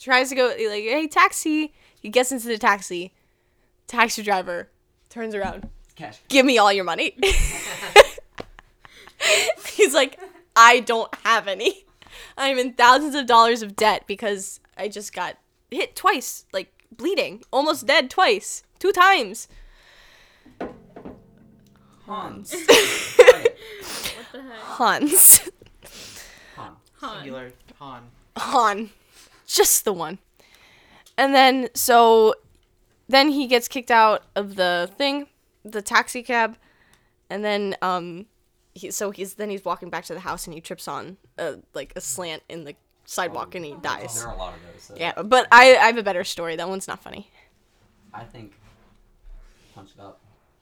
[0.00, 1.74] Tries to go like hey taxi.
[2.00, 3.12] He gets into the taxi.
[3.86, 4.70] Taxi driver
[5.10, 5.68] turns around.
[5.94, 6.20] Cash.
[6.28, 7.14] Give me all your money.
[9.76, 10.18] He's like,
[10.56, 11.84] I don't have any.
[12.38, 15.36] I'm in thousands of dollars of debt because I just got
[15.70, 19.48] hit twice, like bleeding, almost dead twice, two times.
[22.06, 22.54] Hans.
[24.30, 24.60] What the heck?
[24.60, 25.50] Hans.
[26.56, 26.76] Han.
[27.00, 28.02] Singular Han.
[28.36, 28.90] Han.
[29.50, 30.18] Just the one.
[31.18, 32.34] And then, so,
[33.08, 35.26] then he gets kicked out of the thing,
[35.64, 36.56] the taxi cab,
[37.28, 38.26] and then, um,
[38.74, 41.56] he, so he's, then he's walking back to the house and he trips on, a,
[41.74, 42.74] like, a slant in the
[43.06, 44.20] sidewalk and he dies.
[44.20, 44.82] There are a lot of those.
[44.84, 46.54] So Yeah, but I, I have a better story.
[46.54, 47.28] That one's not funny.
[48.14, 48.54] I think.
[49.74, 50.20] Punch it up.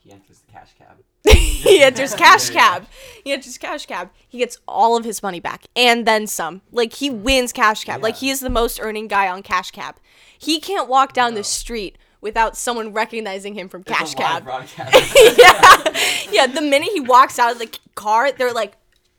[0.09, 0.97] He enters the cash cab.
[1.29, 2.87] he enters cash cab.
[3.23, 4.11] He enters cash cab.
[4.27, 6.62] He gets all of his money back and then some.
[6.73, 8.03] Like he wins cash cab.
[8.03, 9.97] Like he is the most earning guy on cash cab.
[10.38, 14.47] He can't walk down the street without someone recognizing him from cash It's cab.
[15.38, 16.47] yeah, yeah.
[16.47, 18.77] The minute he walks out of the car, they're like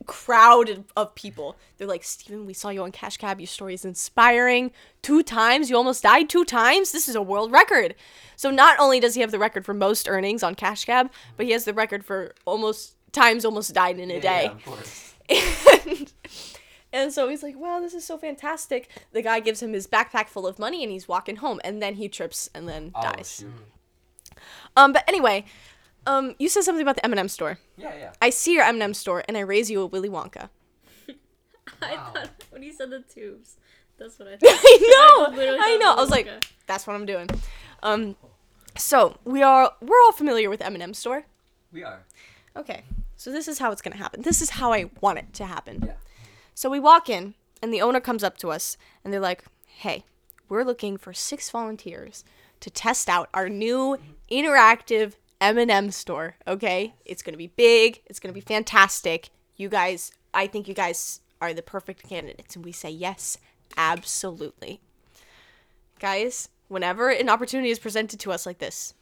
[0.09, 1.55] crowded of people.
[1.77, 3.39] They're like, Steven, we saw you on Cash Cab.
[3.39, 4.71] Your story is inspiring.
[5.01, 6.91] Two times, you almost died two times.
[6.91, 7.93] This is a world record.
[8.35, 11.45] So not only does he have the record for most earnings on Cash Cab, but
[11.45, 14.45] he has the record for almost times almost died in a day.
[14.45, 15.05] Yeah, of course.
[15.85, 16.11] And,
[16.91, 18.89] and so he's like, wow, this is so fantastic.
[19.11, 21.61] The guy gives him his backpack full of money and he's walking home.
[21.63, 23.35] And then he trips and then Oh, dies.
[23.41, 23.51] shoot.
[24.75, 25.45] Um, but anyway,
[26.09, 27.59] um, you said something about the M&M store.
[27.77, 28.11] Yeah, yeah.
[28.21, 30.49] I see your M&M store and I raise you a Willy Wonka.
[31.81, 33.57] I thought when you said the tubes,
[33.97, 34.39] that's what I thought.
[34.43, 35.93] I know, literally I thought know.
[35.93, 36.51] I was like, Wonka.
[36.67, 37.29] that's what I'm doing.
[37.83, 38.15] Um,
[38.75, 41.25] so we are we're all familiar with M&M store.
[41.71, 42.03] We are.
[42.55, 42.83] Okay,
[43.15, 44.23] so this is how it's gonna happen.
[44.23, 45.83] This is how I want it to happen.
[45.85, 45.93] Yeah.
[46.55, 50.03] So we walk in, and the owner comes up to us, and they're like, "Hey,
[50.49, 52.23] we're looking for six volunteers
[52.61, 53.97] to test out our new
[54.31, 56.35] interactive M&M store.
[56.47, 58.01] Okay, it's gonna be big.
[58.05, 59.29] It's gonna be fantastic.
[59.55, 63.37] You guys, I think you guys are the perfect candidates." And we say, "Yes,
[63.77, 64.81] absolutely."
[65.99, 68.93] Guys, whenever an opportunity is presented to us like this,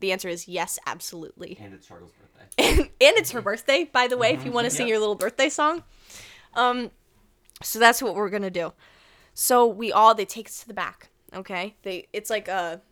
[0.00, 2.42] the answer is yes, absolutely And it's Charles' birthday.
[2.58, 5.14] and, and it's her birthday, by the way, if you want to sing your little
[5.14, 5.84] birthday song.
[6.54, 6.90] Um,
[7.62, 8.72] so that's what we're gonna do.
[9.32, 11.08] So we all they take us to the back.
[11.34, 12.82] Okay, they it's like a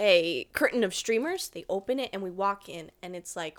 [0.00, 1.48] a curtain of streamers.
[1.48, 3.58] They open it and we walk in, and it's like,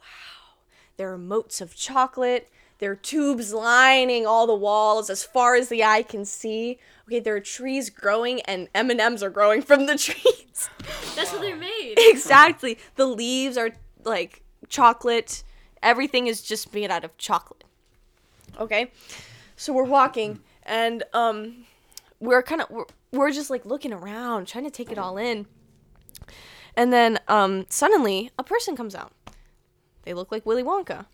[0.00, 0.56] wow,
[0.96, 2.50] there are moats of chocolate.
[2.78, 6.78] There are tubes lining all the walls as far as the eye can see.
[7.06, 10.68] Okay, there are trees growing, and M and M's are growing from the trees.
[11.14, 11.94] That's what they're made.
[11.98, 12.78] exactly.
[12.96, 13.70] The leaves are
[14.04, 15.44] like chocolate.
[15.82, 17.62] Everything is just made out of chocolate.
[18.58, 18.90] Okay?
[19.56, 21.64] So we're walking and um
[22.20, 25.46] we're kind of we're, we're just like looking around, trying to take it all in.
[26.76, 29.12] And then um suddenly a person comes out.
[30.02, 31.06] They look like Willy Wonka.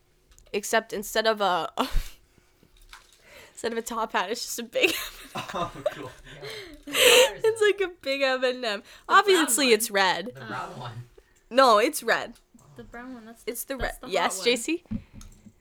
[0.52, 1.70] Except instead of a
[3.52, 4.92] instead of a top hat, it's just a big
[5.54, 6.10] Oh, cool.
[6.86, 8.82] it's like a big M&M.
[9.08, 10.26] Obviously it's red.
[10.34, 10.92] The brown one.
[11.50, 12.34] No, it's red.
[12.76, 13.26] The brown one.
[13.26, 13.84] That's It's the red.
[13.84, 14.46] that's the hot Yes, one.
[14.48, 14.82] JC?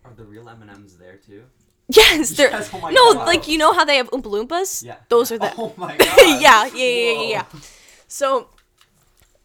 [0.05, 1.43] Are the real M&Ms there too?
[1.87, 3.25] Yes, they're Yes, oh no, God.
[3.27, 4.83] like you know how they have Oompa Loompas.
[4.85, 4.95] Yeah.
[5.09, 5.51] those are the.
[5.57, 6.07] Oh my god.
[6.39, 7.43] yeah, yeah, yeah, yeah, yeah.
[7.45, 7.59] Whoa.
[8.07, 8.49] So,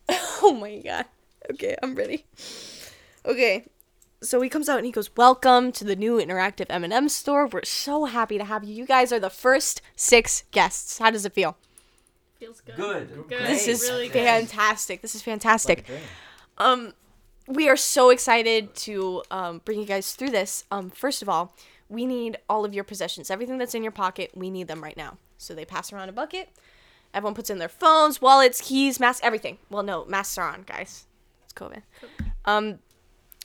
[0.43, 1.07] oh my god.
[1.53, 2.25] Okay, I'm ready.
[3.27, 3.67] Okay,
[4.23, 7.47] so he comes out and he goes, "Welcome to the new interactive M&M store.
[7.47, 8.75] We're so happy to have you.
[8.75, 10.99] You guys are the first six guests.
[10.99, 11.57] How does it feel?
[12.39, 12.77] Feels good.
[12.77, 13.29] Good.
[13.29, 13.47] Good.
[13.47, 14.25] This is really good.
[14.25, 15.03] fantastic.
[15.03, 15.87] This is fantastic.
[16.59, 16.93] Um,
[17.47, 20.65] we are so excited to um, bring you guys through this.
[20.71, 21.55] Um, first of all,
[21.89, 23.31] we need all of your possessions.
[23.31, 25.19] Everything that's in your pocket, we need them right now.
[25.39, 26.49] So they pass around a bucket.
[27.15, 29.59] Everyone puts in their phones, wallets, keys, masks, everything.
[29.71, 31.07] Well, no, masks are on, guys.
[31.45, 31.83] It's COVID.
[32.45, 32.81] Um,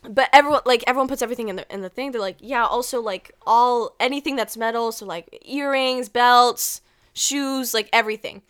[0.03, 2.11] but everyone, like everyone, puts everything in the in the thing.
[2.11, 2.65] They're like, yeah.
[2.65, 6.81] Also, like all anything that's metal, so like earrings, belts,
[7.13, 8.41] shoes, like everything.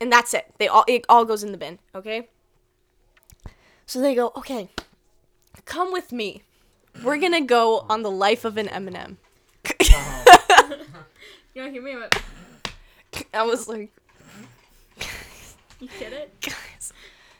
[0.00, 0.52] And that's it.
[0.58, 1.78] They all it all goes in the bin.
[1.94, 2.28] Okay.
[3.86, 4.68] So they go, okay,
[5.64, 6.42] come with me.
[7.04, 9.18] We're gonna go on the life of an M&M.
[11.56, 12.22] You don't hear me, but
[13.34, 13.90] I was like,
[15.80, 16.40] you get it.
[16.40, 16.92] guys,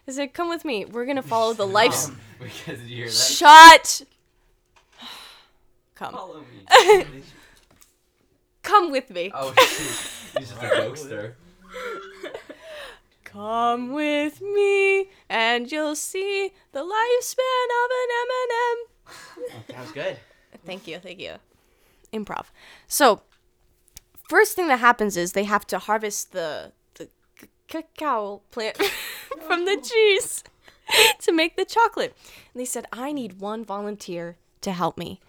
[0.07, 0.85] I said, "Come with me.
[0.85, 2.07] We're gonna follow the life."
[2.39, 3.12] Because you hear that?
[3.12, 4.03] Shut.
[5.95, 6.12] Come.
[6.12, 7.22] Follow me.
[8.62, 9.31] Come with me.
[9.35, 10.39] oh, shoot.
[10.41, 11.35] He's just a ghoster.
[13.24, 19.64] Come with me, and you'll see the lifespan of an M&M.
[19.68, 20.16] That was good.
[20.64, 21.35] Thank you, thank you.
[22.12, 22.47] Improv.
[22.89, 23.20] So,
[24.29, 27.09] first thing that happens is they have to harvest the the
[27.41, 28.77] c- cacao plant
[29.47, 29.89] from the oh.
[29.89, 30.45] trees
[31.20, 32.14] to make the chocolate.
[32.53, 35.20] And they said, "I need one volunteer to help me."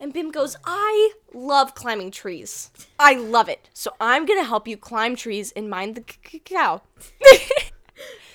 [0.00, 2.70] And Bim goes, "I love climbing trees.
[2.98, 3.70] I love it.
[3.72, 6.82] So I'm gonna help you climb trees and mine the c- cacao."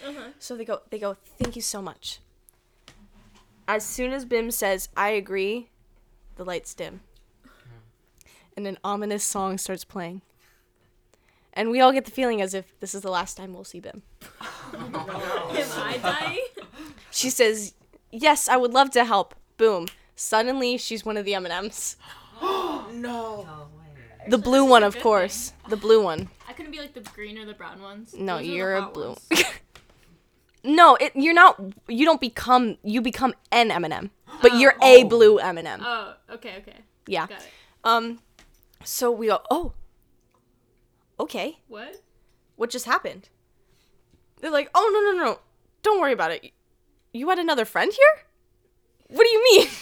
[0.05, 0.29] Uh-huh.
[0.39, 2.21] So they go, they go, "Thank you so much."
[3.67, 5.67] As soon as Bim says, "I agree,"
[6.37, 7.01] the lights dim.
[8.57, 10.23] And an ominous song starts playing.
[11.53, 13.79] And we all get the feeling as if this is the last time we'll see
[13.79, 14.01] Bim.
[14.73, 16.65] Am I dying?
[17.11, 17.75] She says,
[18.11, 19.87] "Yes, I would love to help." Boom.
[20.15, 21.97] Suddenly, she's one of the M&Ms.
[22.41, 23.67] no.
[24.27, 25.53] The blue one, of course.
[25.69, 26.29] The blue one.
[26.49, 28.15] I couldn't be like the green or the brown ones.
[28.17, 29.15] No, Those you're a hot blue.
[30.63, 31.61] no, it, you're not.
[31.87, 32.77] You don't become.
[32.83, 34.09] You become an M&M,
[34.41, 35.81] but you're a blue M&M.
[35.83, 36.77] Oh, okay, okay.
[37.05, 37.27] yeah.
[37.27, 37.47] Got it.
[37.83, 38.19] Um.
[38.83, 39.39] So we go.
[39.49, 39.73] Oh.
[41.19, 41.59] Okay.
[41.67, 42.01] What?
[42.55, 43.29] What just happened?
[44.41, 45.39] They're like, oh no no no,
[45.81, 46.51] don't worry about it.
[47.13, 48.25] You had another friend here?
[49.09, 49.67] What do you mean?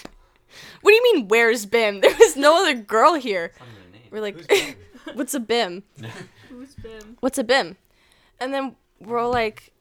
[0.81, 1.27] What do you mean?
[1.27, 1.99] Where's Bim?
[2.01, 3.51] There was no other girl here.
[4.11, 4.49] We're like,
[5.13, 5.83] what's a Bim?
[6.47, 7.17] Who's Bim?
[7.19, 7.75] What's a Bim?
[8.39, 9.73] And then we're all like,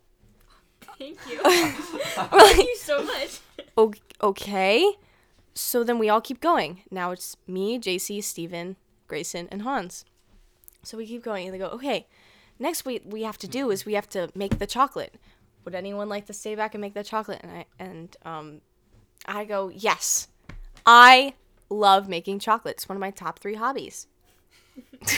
[0.99, 1.41] Thank you.
[1.45, 3.41] like, Thank you so much.
[4.21, 4.95] Okay.
[5.55, 6.81] So then we all keep going.
[6.91, 8.75] Now it's me, JC, Steven,
[9.07, 10.05] Grayson, and Hans.
[10.83, 12.07] So we keep going, and they go, okay.
[12.59, 15.15] Next, we we have to do is we have to make the chocolate.
[15.65, 17.41] Would anyone like to stay back and make the chocolate?
[17.43, 18.61] And I and um,
[19.27, 20.29] I go, yes.
[20.87, 21.35] I
[21.71, 22.77] love making chocolate.
[22.77, 24.07] It's one of my top three hobbies.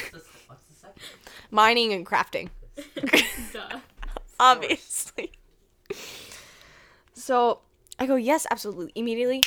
[1.51, 2.51] Mining and crafting.
[3.53, 3.81] Duh.
[4.39, 5.33] obviously.
[7.15, 7.61] So
[7.99, 8.93] I go, yes, absolutely.
[8.95, 9.43] Immediately,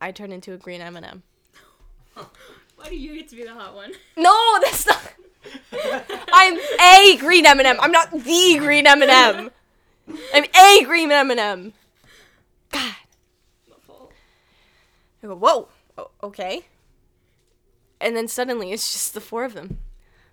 [0.00, 1.22] I turn into a green M&M.
[2.78, 3.92] Why do you get to be the hot one?
[4.16, 5.00] No, that's not.
[6.32, 7.76] I'm a green M&M.
[7.80, 9.50] I'm not the green M&M.
[10.34, 11.72] I'm a green M&M.
[12.70, 12.94] God.
[15.22, 16.66] I go, whoa, o- okay.
[18.00, 19.78] And then suddenly it's just the four of them.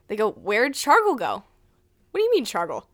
[0.08, 1.43] They go, where'd Chargle go?
[2.12, 2.88] What do you mean, Chargle?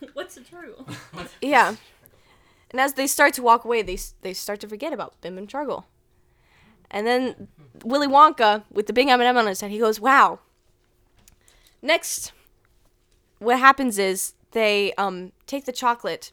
[0.14, 0.86] What's the turtle?
[1.40, 1.76] Yeah.
[2.70, 5.48] And as they start to walk away, they they start to forget about Bim and
[5.48, 5.86] Chargle.
[6.90, 7.48] And then
[7.84, 10.40] Willy Wonka, with the big M&M on his head, he goes, "Wow."
[11.82, 12.32] Next,
[13.38, 16.32] what happens is they um, take the chocolate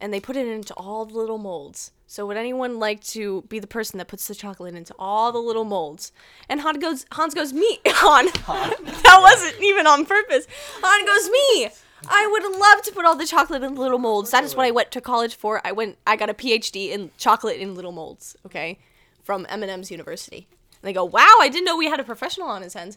[0.00, 1.92] and they put it into all the little molds.
[2.06, 5.38] So would anyone like to be the person that puts the chocolate into all the
[5.38, 6.10] little molds?
[6.48, 8.26] And Han goes, Hans goes, me, Han.
[8.26, 10.46] that wasn't even on purpose.
[10.82, 11.70] Han goes, me.
[12.08, 14.30] I would love to put all the chocolate in little molds.
[14.30, 15.60] That is what I went to college for.
[15.66, 18.36] I went, I got a PhD in chocolate in little molds.
[18.46, 18.78] Okay,
[19.28, 20.48] from M&M's University.
[20.80, 22.96] And they go, wow, I didn't know we had a professional on his hands,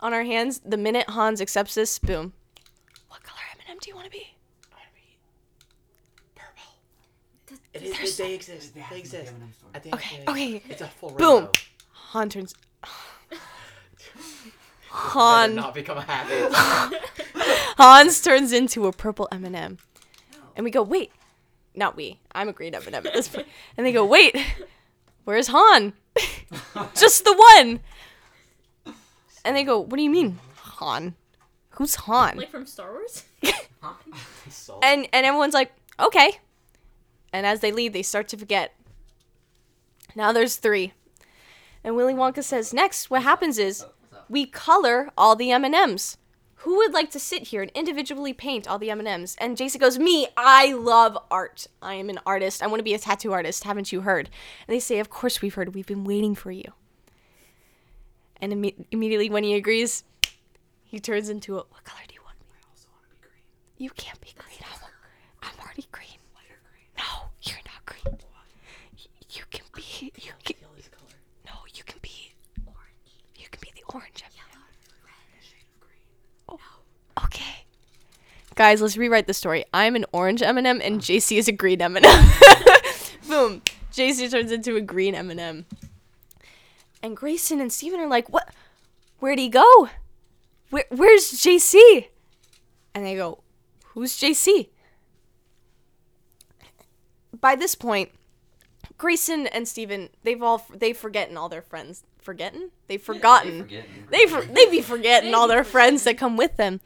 [0.00, 0.60] on our hands.
[0.64, 2.32] The minute Hans accepts this, boom.
[3.06, 4.26] What color M&M do you want to be?
[7.72, 8.74] It is, they exist.
[8.74, 9.32] They exist.
[9.72, 10.62] At the end of Okay, the day, okay.
[10.68, 11.34] It's a full Boom.
[11.44, 11.52] rainbow.
[11.92, 12.54] Han turns.
[14.88, 16.52] Han not become a habit.
[17.76, 19.78] Hans turns into a purple M&M.
[20.56, 21.12] And we go, wait.
[21.72, 22.18] Not we.
[22.32, 23.46] I'm a green M&M at this point.
[23.76, 24.34] And they go, wait.
[25.28, 25.92] Where's Han?
[26.94, 27.80] Just the one.
[29.44, 31.16] And they go, what do you mean, Han?
[31.72, 32.38] Who's Han?
[32.38, 33.24] Like from Star Wars?
[34.82, 35.70] And and everyone's like,
[36.00, 36.38] okay.
[37.30, 38.74] And as they leave, they start to forget.
[40.16, 40.94] Now there's three.
[41.84, 43.84] And Willy Wonka says, next, what happens is
[44.30, 46.16] we color all the M&Ms.
[46.62, 49.36] Who would like to sit here and individually paint all the M&Ms?
[49.40, 51.68] And Jason goes, me, I love art.
[51.80, 52.62] I am an artist.
[52.62, 53.62] I want to be a tattoo artist.
[53.64, 54.28] Haven't you heard?
[54.66, 55.74] And they say, of course we've heard.
[55.74, 56.72] We've been waiting for you.
[58.40, 60.02] And imme- immediately when he agrees,
[60.84, 62.46] he turns into a, what color do you want me?
[62.52, 63.42] I also want to be green.
[63.78, 64.58] You can't be green.
[64.62, 64.88] I'm,
[65.42, 66.18] I'm already green.
[66.96, 68.18] No, you're not green.
[68.94, 69.82] Y- You can be.
[70.16, 70.56] You can.
[70.56, 71.18] Be the only color.
[71.46, 72.32] No, you can be
[72.66, 73.14] orange.
[73.36, 74.24] You can be the orange.
[76.50, 76.58] Oh,
[77.24, 77.66] okay.
[78.58, 79.64] Guys, let's rewrite the story.
[79.72, 82.02] I'm an orange M&M and JC is a green M&M.
[83.28, 83.62] Boom.
[83.92, 85.64] JC turns into a green M&M.
[87.00, 88.52] And Grayson and Steven are like, "What?
[89.20, 89.88] Where'd he go?
[90.70, 92.08] Where, where's JC?"
[92.96, 93.44] And they go,
[93.94, 94.70] "Who's JC?"
[97.40, 98.10] by this point,
[98.96, 102.02] Grayson and Steven, they've all they've forgotten all their friends.
[102.18, 102.70] Forgetting?
[102.88, 103.62] They've forgotten.
[103.62, 104.08] forgetting.
[104.10, 106.80] They for, they be forgetting all their friends that come with them.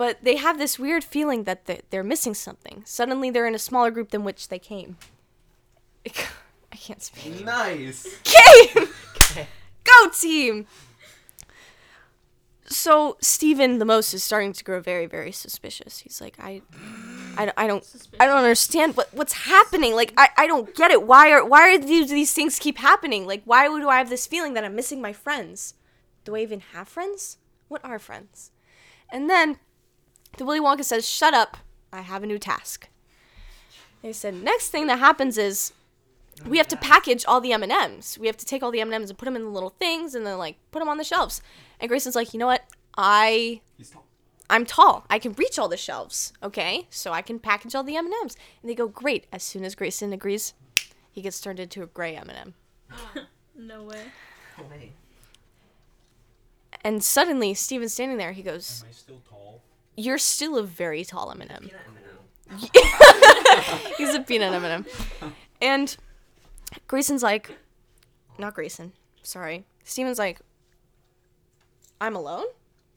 [0.00, 2.82] But they have this weird feeling that they're, they're missing something.
[2.86, 4.96] Suddenly, they're in a smaller group than which they came.
[6.06, 7.44] I can't speak.
[7.44, 8.08] Nice.
[8.24, 8.88] Game!
[9.84, 10.66] Go team!
[12.64, 15.98] So Stephen the most is starting to grow very, very suspicious.
[15.98, 16.62] He's like, I,
[17.36, 17.84] I, don't- I don't,
[18.18, 19.94] I don't understand what what's happening.
[19.94, 21.06] Like, I, I don't get it.
[21.06, 23.26] Why are why are these these things keep happening?
[23.26, 25.74] Like, why do I have this feeling that I'm missing my friends?
[26.24, 27.36] Do I even have friends?
[27.68, 28.50] What are friends?
[29.12, 29.58] And then,
[30.36, 31.58] the Willy Wonka says, "Shut up!
[31.92, 32.88] I have a new task."
[34.02, 35.72] They said, next thing that happens is
[36.46, 38.16] we have to package all the M&Ms.
[38.18, 40.24] We have to take all the M&Ms and put them in the little things and
[40.26, 41.42] then like put them on the shelves.
[41.78, 42.64] And Grayson's like, "You know what?
[42.96, 43.60] I
[44.48, 45.04] I'm tall.
[45.10, 46.32] I can reach all the shelves.
[46.42, 46.86] Okay?
[46.90, 50.12] So I can package all the M&Ms." And they go, "Great." As soon as Grayson
[50.12, 50.54] agrees,
[51.12, 52.54] he gets turned into a gray M&M.
[53.56, 54.92] No way.
[56.82, 58.32] And suddenly, Steven's standing there.
[58.32, 59.49] He goes, Am I still tall?
[60.00, 61.70] "You're still a very tall M&M."
[63.98, 64.86] He's a peanut M&M.
[65.60, 65.96] And
[66.86, 67.50] Grayson's like,
[68.38, 68.92] not Grayson,
[69.22, 69.64] sorry.
[69.84, 70.40] Steven's like,
[72.00, 72.46] I'm alone?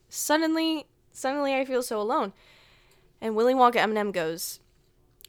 [0.09, 2.33] Suddenly, suddenly I feel so alone.
[3.21, 4.59] And Willy Wonka M&M goes,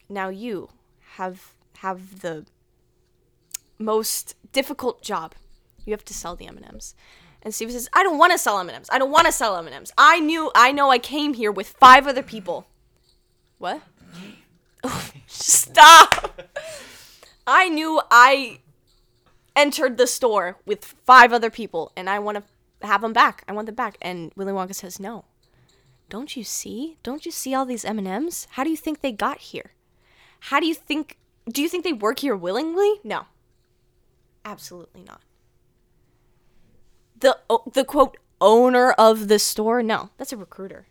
[0.09, 0.69] now you
[1.17, 2.45] have have the
[3.77, 5.35] most difficult job.
[5.85, 6.95] You have to sell the M&Ms.
[7.45, 8.89] And Steve says, I don't want to sell M&Ms.
[8.91, 9.93] I don't want to sell M&Ms.
[9.99, 12.65] I knew, I know I came here with five other people.
[13.59, 13.83] What?
[15.27, 16.41] Stop!
[17.47, 18.59] I knew I
[19.55, 23.43] entered the store with five other people and I want to have them back.
[23.47, 23.97] I want them back.
[24.01, 25.25] And Willy Wonka says, "No.
[26.09, 26.97] Don't you see?
[27.03, 28.47] Don't you see all these M&Ms?
[28.51, 29.71] How do you think they got here?
[30.39, 31.17] How do you think
[31.47, 32.99] do you think they work here willingly?
[33.03, 33.25] No.
[34.43, 35.21] Absolutely not.
[37.25, 37.39] The
[37.73, 39.81] the quote owner of the store?
[39.81, 40.85] No, that's a recruiter.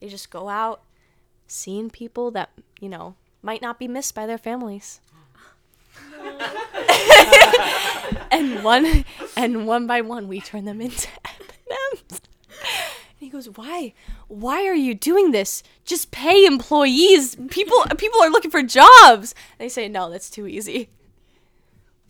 [0.00, 0.80] They just go out
[1.46, 2.48] seeing people that,
[2.80, 5.02] you know, might not be missed by their families.
[8.30, 9.04] and one
[9.36, 12.00] and one by one we turn them into M&Ms.
[12.08, 13.92] And he goes, "Why?
[14.28, 15.62] Why are you doing this?
[15.84, 17.36] Just pay employees.
[17.50, 20.88] People people are looking for jobs." They say, "No, that's too easy."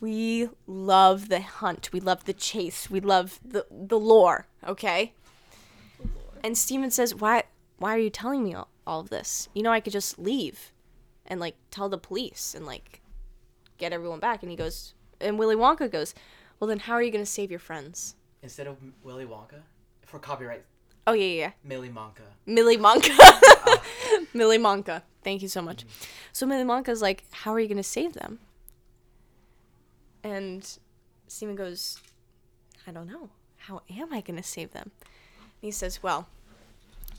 [0.05, 1.89] We love the hunt.
[1.91, 2.91] We love the chase.
[2.91, 5.13] We love the the lore, okay?
[6.43, 7.45] And Steven says, "Why
[7.79, 9.49] why are you telling me all, all of this?
[9.55, 10.71] You know I could just leave
[11.25, 13.01] and like tell the police and like
[13.79, 16.13] get everyone back." And he goes, and Willy Wonka goes,
[16.59, 19.63] "Well, then how are you going to save your friends?" Instead of Willy Wonka,
[20.05, 20.65] for copyright,
[21.07, 21.51] Oh, yeah, yeah, yeah.
[21.63, 22.27] Millie Monka.
[22.45, 23.15] Millie Monka.
[24.35, 25.01] Millie Monka.
[25.23, 25.83] Thank you so much.
[26.31, 28.39] So Millie Monka's like, How are you going to save them?
[30.25, 30.67] And
[31.27, 31.99] Steven goes,
[32.87, 33.29] I don't know.
[33.57, 34.89] How am I going to save them?
[34.99, 36.27] And he says, Well,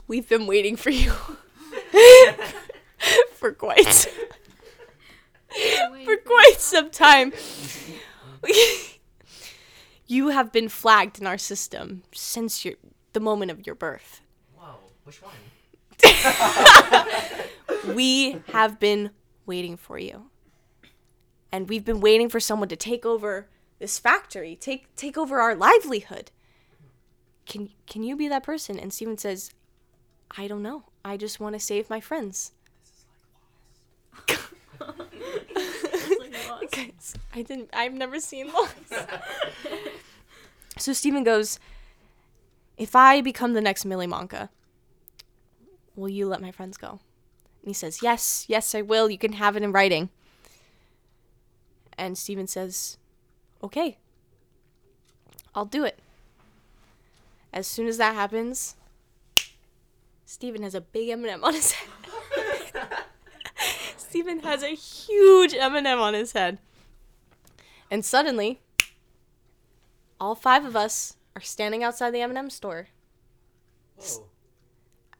[0.09, 1.11] we've been waiting for you
[3.31, 4.11] for quite some,
[6.03, 7.31] for quite some time.
[10.07, 12.73] you have been flagged in our system since your
[13.13, 14.19] the moment of your birth.
[14.57, 15.31] Whoa, which one?
[17.95, 19.11] we have been
[19.45, 20.29] waiting for you.
[21.51, 23.47] And we've been waiting for someone to take over
[23.79, 26.31] this factory, take take over our livelihood.
[27.45, 28.79] Can can you be that person?
[28.79, 29.51] And Steven says,
[30.35, 30.83] I don't know.
[31.05, 32.51] I just want to save my friends.
[36.71, 38.93] Guys, I didn't I've never seen Lost.
[40.77, 41.59] so Steven goes,
[42.77, 44.49] If I become the next Millie Monka,
[45.95, 46.99] will you let my friends go?
[47.61, 49.09] And he says, Yes, yes, I will.
[49.09, 50.09] You can have it in writing.
[51.97, 52.97] And Steven says,
[53.63, 53.97] Okay,
[55.55, 55.99] I'll do it.
[57.51, 58.75] As soon as that happens,
[60.25, 61.89] Steven has a big M&M on his head.
[63.97, 66.59] Steven has a huge M&M on his head.
[67.89, 68.59] And suddenly,
[70.19, 72.89] all five of us are standing outside the M&M store
[73.97, 74.25] Whoa.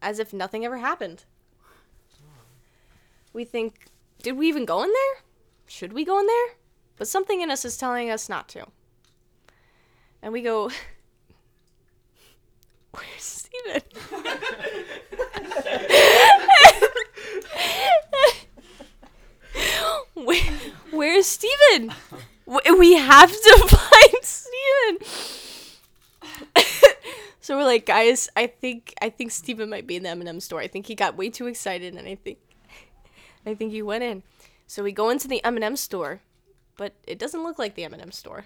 [0.02, 1.24] as if nothing ever happened.
[3.34, 3.86] We think,
[4.22, 5.24] did we even go in there?
[5.68, 6.56] Should we go in there?
[6.98, 8.66] But something in us is telling us not to.
[10.22, 10.72] And we go,
[12.92, 13.82] Where's Steven?
[20.16, 20.42] Where,
[20.92, 21.94] where's Steven?
[22.46, 24.98] We have to find Steven.
[27.40, 30.60] so we're like, guys, I think I think Steven might be in the M&M store.
[30.60, 32.40] I think he got way too excited, and I think
[33.46, 34.24] I think he went in.
[34.66, 36.22] So we go into the M&M store,
[36.78, 38.46] but it doesn't look like the M&M store.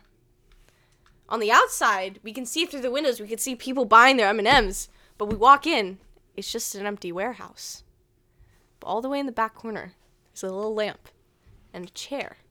[1.30, 4.28] On the outside, we can see through the windows, we can see people buying their
[4.30, 6.00] M&Ms, but we walk in,
[6.36, 7.84] it's just an empty warehouse.
[8.80, 9.94] But all the way in the back corner,
[10.34, 11.10] there's a little lamp
[11.74, 12.38] and a chair.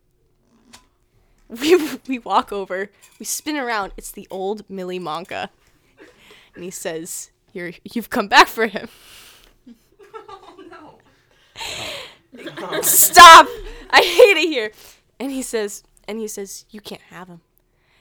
[1.48, 1.76] We,
[2.06, 5.48] we walk over, we spin around, it's the old Millie Monka.
[6.54, 8.88] And he says, You're you've come back for him.
[10.32, 10.98] Oh, no.
[12.82, 13.48] Stop!
[13.90, 14.70] I hate it here.
[15.20, 17.42] And he says, and he says, you can't have him.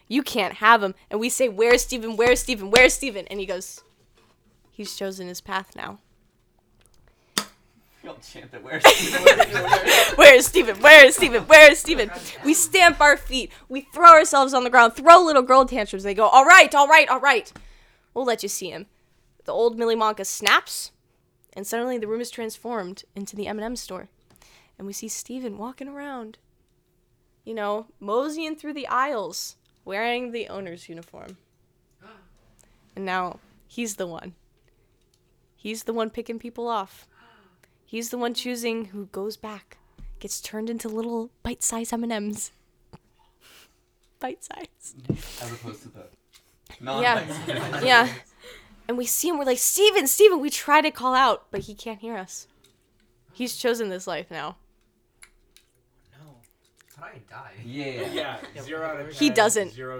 [0.07, 0.95] You can't have him.
[1.11, 2.15] And we say, where's Steven?
[2.15, 2.71] Where's Steven?
[2.71, 3.27] Where's Steven?
[3.27, 3.83] And he goes,
[4.71, 5.99] he's chosen his path now.
[8.01, 8.63] You'll chant it.
[8.63, 8.83] Where's
[10.15, 10.77] Where is Steven?
[10.77, 11.43] Where is Stephen?
[11.43, 12.09] Where is Stephen?
[12.45, 13.51] We stamp our feet.
[13.67, 16.03] We throw ourselves on the ground, throw little girl tantrums.
[16.03, 17.51] They go, all right, all right, all right.
[18.13, 18.85] We'll let you see him.
[19.43, 20.91] The old Millie Monka snaps,
[21.53, 24.07] and suddenly the room is transformed into the M&M store.
[24.77, 26.37] And we see Stephen walking around,
[27.49, 31.35] you know, moseying through the aisles, wearing the owner's uniform.
[32.95, 34.35] And now he's the one.
[35.55, 37.07] He's the one picking people off.
[37.83, 39.79] He's the one choosing who goes back,
[40.19, 42.51] gets turned into little bite-sized M&Ms.
[44.19, 45.09] Bite-sized.
[45.41, 46.05] As opposed to the.
[46.79, 47.81] Yeah.
[47.81, 48.13] yeah.
[48.87, 51.73] And we see him, we're like, Steven, Steven, we try to call out, but he
[51.73, 52.45] can't hear us.
[53.33, 54.57] He's chosen this life now.
[56.99, 57.51] How I die?
[57.65, 58.37] Yeah.
[58.55, 59.69] Yeah, zero out of He ten, doesn't.
[59.73, 59.99] Zero.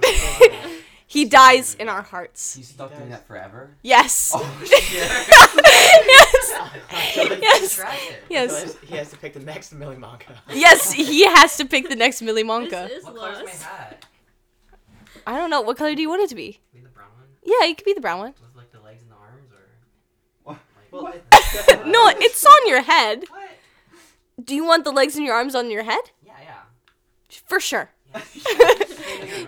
[1.07, 2.55] He dies in our hearts.
[2.55, 3.71] He's stuck doing that forever.
[3.81, 4.31] Yes.
[4.35, 4.77] Oh shit.
[7.41, 7.81] yes.
[8.29, 8.73] Yes.
[8.73, 10.35] So he has to pick the next Millie Monka.
[10.53, 12.87] Yes, he has to pick the next Millie Monka.
[12.87, 14.05] This is What color's my hat?
[15.25, 15.61] I don't know.
[15.61, 16.59] What color do you want it to be?
[16.73, 18.33] Be the brown one Yeah, it could be the brown one.
[18.39, 20.57] with like the legs and the arms, or
[20.91, 21.03] What?
[21.03, 21.23] Like,
[21.69, 23.25] it- No, it's on your head.
[23.29, 23.49] what?
[24.43, 26.11] Do you want the legs and your arms on your head?
[27.29, 27.47] Yeah, yeah.
[27.47, 27.91] For sure.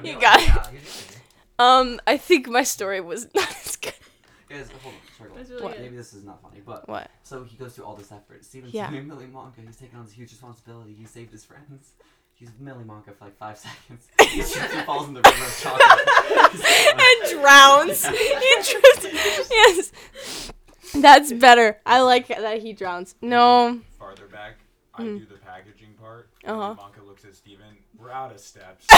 [0.03, 0.47] You got it.
[0.47, 1.17] Yeah, you're doing it.
[1.59, 3.93] Um, I think my story was not as good.
[4.49, 4.99] Guys, hold on.
[5.17, 5.73] Sorry, That's really What?
[5.73, 5.81] good.
[5.83, 7.09] Maybe this is not funny, but What?
[7.23, 8.43] so he goes through all this effort.
[8.43, 8.89] Steven's Yeah.
[8.89, 9.65] doing Millie Monka.
[9.65, 10.93] He's taking on this huge responsibility.
[10.93, 11.91] He saved his friends.
[12.33, 14.07] He's Millie Monka for like five seconds.
[14.19, 15.99] He trips and falls in the river of chocolate.
[16.99, 18.05] and drowns.
[18.05, 19.47] He drowns.
[19.51, 20.51] Yes.
[20.95, 21.79] That's better.
[21.85, 23.15] I like that he drowns.
[23.21, 23.79] No.
[23.99, 24.57] Farther back,
[24.93, 25.19] I Mm.
[25.19, 26.29] do the packaging part.
[26.45, 26.75] Uh-huh.
[26.77, 27.65] Monka looks at Steven.
[27.97, 28.85] We're out of steps.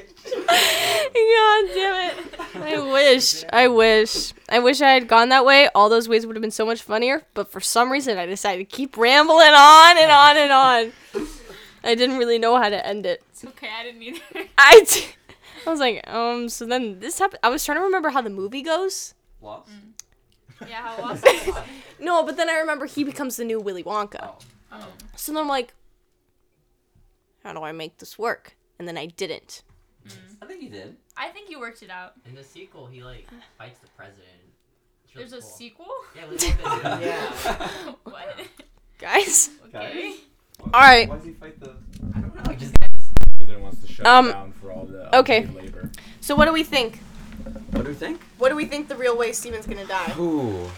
[0.00, 2.40] God damn it.
[2.56, 3.44] I wish.
[3.52, 4.32] I wish.
[4.48, 5.68] I wish I had gone that way.
[5.74, 7.22] All those ways would have been so much funnier.
[7.34, 10.92] But for some reason, I decided to keep rambling on and on and on.
[11.84, 13.22] I didn't really know how to end it.
[13.30, 14.20] It's okay, I didn't either.
[14.58, 15.06] I, d-
[15.66, 17.40] I was like, um, so then this happened.
[17.42, 19.14] I was trying to remember how the movie goes.
[19.40, 19.70] Lost?
[20.68, 21.54] Yeah, how lost is?
[21.98, 24.18] No, but then I remember he becomes the new Willy Wonka.
[24.22, 24.38] Oh.
[24.72, 24.88] Oh.
[25.16, 25.74] So then I'm like,
[27.44, 28.56] how do I make this work?
[28.78, 29.62] And then I didn't.
[30.42, 30.96] I think he did.
[31.16, 32.14] I think you worked it out.
[32.26, 33.26] In the sequel, he like
[33.58, 34.26] fights the president.
[35.14, 35.86] Really There's a sequel?
[36.14, 36.38] Yeah, Willy
[37.04, 37.92] Yeah.
[38.04, 38.36] what?
[38.98, 39.50] Guys.
[39.66, 40.14] Okay.
[40.72, 41.08] All right.
[41.08, 41.74] Why does he fight the?
[42.14, 42.54] I don't know.
[42.54, 42.74] Just
[43.38, 45.46] President wants to shut Um, down for all the okay.
[45.46, 45.90] labor.
[46.20, 47.00] So what do we think?
[47.70, 48.20] What do we think?
[48.38, 50.14] What do we think the real way Steven's gonna die?
[50.18, 50.68] Ooh.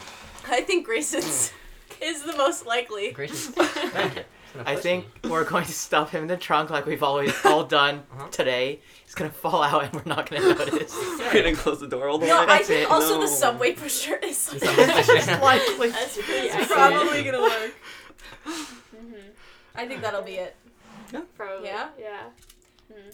[0.49, 1.53] I think Grayson's
[2.01, 3.13] is the most likely.
[3.13, 3.47] gracious.
[3.49, 4.21] Thank you.
[4.45, 5.31] It's gonna I think me.
[5.31, 8.29] we're going to stuff him in the trunk like we've always all done Uh-huh.
[8.31, 8.81] today.
[9.05, 10.95] He's gonna fall out and we're not gonna notice.
[11.19, 12.43] We're gonna close the door all the No, way.
[12.45, 12.91] I That's think it.
[12.91, 13.21] also No.
[13.23, 15.41] the subway pusher is The subway pusher.
[15.41, 15.91] Likely.
[15.91, 17.75] That's pretty That's probably gonna work.
[19.75, 20.57] I think that'll be it.
[21.37, 21.67] Probably.
[21.69, 21.89] Yeah?
[21.99, 22.21] Yeah.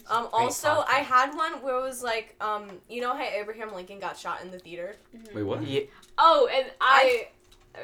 [0.09, 0.85] Um, also, podcast.
[0.89, 4.41] I had one where it was like, um, you know how Abraham Lincoln got shot
[4.41, 4.95] in the theater?
[5.33, 5.65] Wait, what?
[5.65, 5.81] Yeah,
[6.17, 7.27] Oh, and I.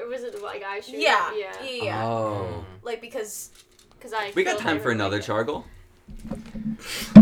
[0.10, 0.98] was it like I shoot?
[1.00, 1.54] Yeah, Yeah.
[1.64, 2.04] yeah, yeah.
[2.06, 2.66] Oh.
[2.84, 3.52] Like because
[3.92, 4.32] Because I.
[4.36, 5.26] We got time for another Lincoln.
[5.28, 5.66] chargle.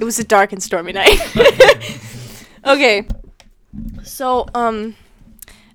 [0.00, 1.18] it was a dark and stormy night.
[2.66, 3.06] okay,
[4.02, 4.96] so um,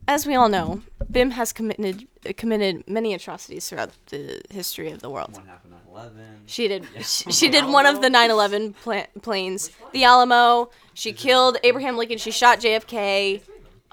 [0.08, 0.82] as we all know,
[1.14, 2.08] Bim has committed
[2.38, 5.34] committed many atrocities throughout the history of the world.
[5.34, 6.16] One happened on 11.
[6.48, 6.86] She did.
[7.02, 10.70] She, she did one of the 9/11 pla- planes, the Alamo.
[10.94, 12.18] She killed Abraham Lincoln.
[12.18, 13.42] She shot JFK.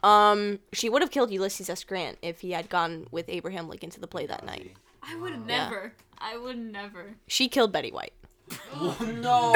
[0.02, 1.84] Um, she would have killed Ulysses S.
[1.84, 4.72] Grant if he had gone with Abraham Lincoln to the play that night.
[5.02, 5.44] I would Yeah.
[5.46, 5.92] never.
[6.18, 7.16] I would never.
[7.26, 8.14] She killed Betty White.
[9.00, 9.52] no!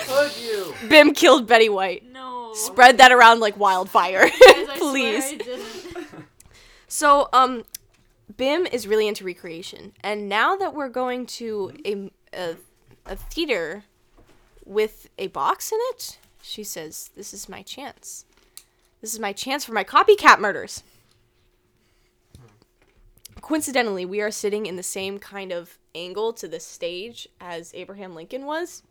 [0.00, 0.74] Could you?
[0.88, 2.04] Bim killed Betty White.
[2.12, 2.52] No.
[2.54, 4.32] Spread that around like wildfire, Guys,
[4.68, 5.79] I please.
[6.90, 7.64] So, um,
[8.36, 12.56] Bim is really into recreation, and now that we're going to a a,
[13.06, 13.84] a theater
[14.64, 18.24] with a box in it, she says, "This is my chance.
[19.00, 20.82] This is my chance for my copycat murders."
[23.50, 28.14] coincidentally, we are sitting in the same kind of angle to the stage as Abraham
[28.14, 28.84] Lincoln was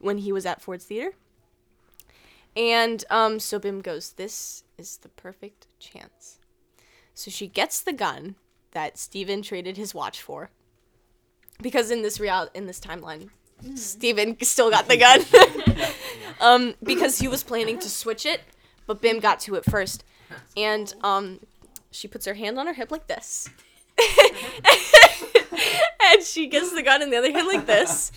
[0.00, 1.12] when he was at Ford's Theater.
[2.56, 6.38] And um, so Bim goes, This is the perfect chance.
[7.16, 8.36] So she gets the gun
[8.72, 10.50] that Steven traded his watch for.
[11.62, 13.30] Because in this real in this timeline,
[13.74, 15.22] Steven still got the gun.
[16.40, 18.42] um, because he was planning to switch it,
[18.86, 20.04] but Bim got to it first.
[20.58, 21.40] And um,
[21.90, 23.48] she puts her hand on her hip like this.
[26.12, 28.12] and she gets the gun in the other hand like this.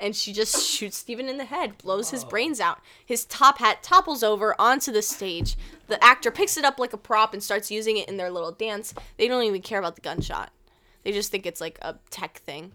[0.00, 2.80] And she just shoots Steven in the head, blows his brains out.
[3.04, 5.56] His top hat topples over onto the stage.
[5.88, 8.50] The actor picks it up like a prop and starts using it in their little
[8.52, 8.94] dance.
[9.18, 10.52] They don't even care about the gunshot.
[11.02, 12.72] They just think it's like a tech thing.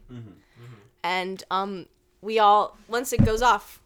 [1.03, 1.87] And um,
[2.21, 3.81] we all, once it goes off,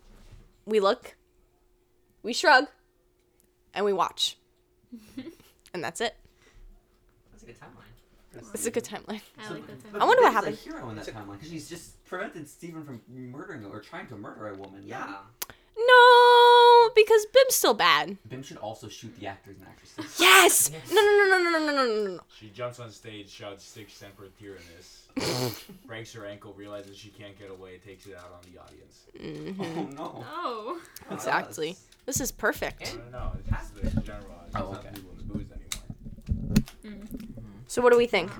[0.66, 1.16] we look,
[2.24, 2.66] we shrug,
[3.74, 4.38] and we watch.
[5.74, 6.16] and that's it.
[8.34, 9.22] That's a good timeline.
[9.40, 9.66] It's a good timeline.
[9.66, 9.92] I like that.
[9.94, 10.58] But I wonder what Bim's happened.
[10.58, 14.16] A hero in that timeline because she's just prevented Stephen from murdering or trying to
[14.16, 14.84] murder a woman.
[14.86, 15.16] Yeah.
[15.78, 18.18] No, because Bim's still bad.
[18.28, 20.20] Bim should also shoot the actors and actresses.
[20.20, 20.72] Yes!
[20.92, 22.20] No, no, no, no, no, no, no, no, no.
[22.38, 27.50] She jumps on stage, shouts "Sic Semper Tyrannis," breaks her ankle, realizes she can't get
[27.50, 29.06] away, takes it out on the audience.
[29.18, 29.62] Mm-hmm.
[30.00, 30.26] Oh no.
[30.30, 30.82] Oh.
[31.12, 31.68] Exactly.
[31.70, 32.96] That's- This is perfect.
[33.12, 33.32] No, no, no.
[33.40, 34.26] It's just the general.
[34.32, 34.90] Oh, it's Oh, okay.
[34.94, 36.56] the people in the booze anymore.
[36.84, 37.29] Mm.
[37.70, 38.32] So what do we think?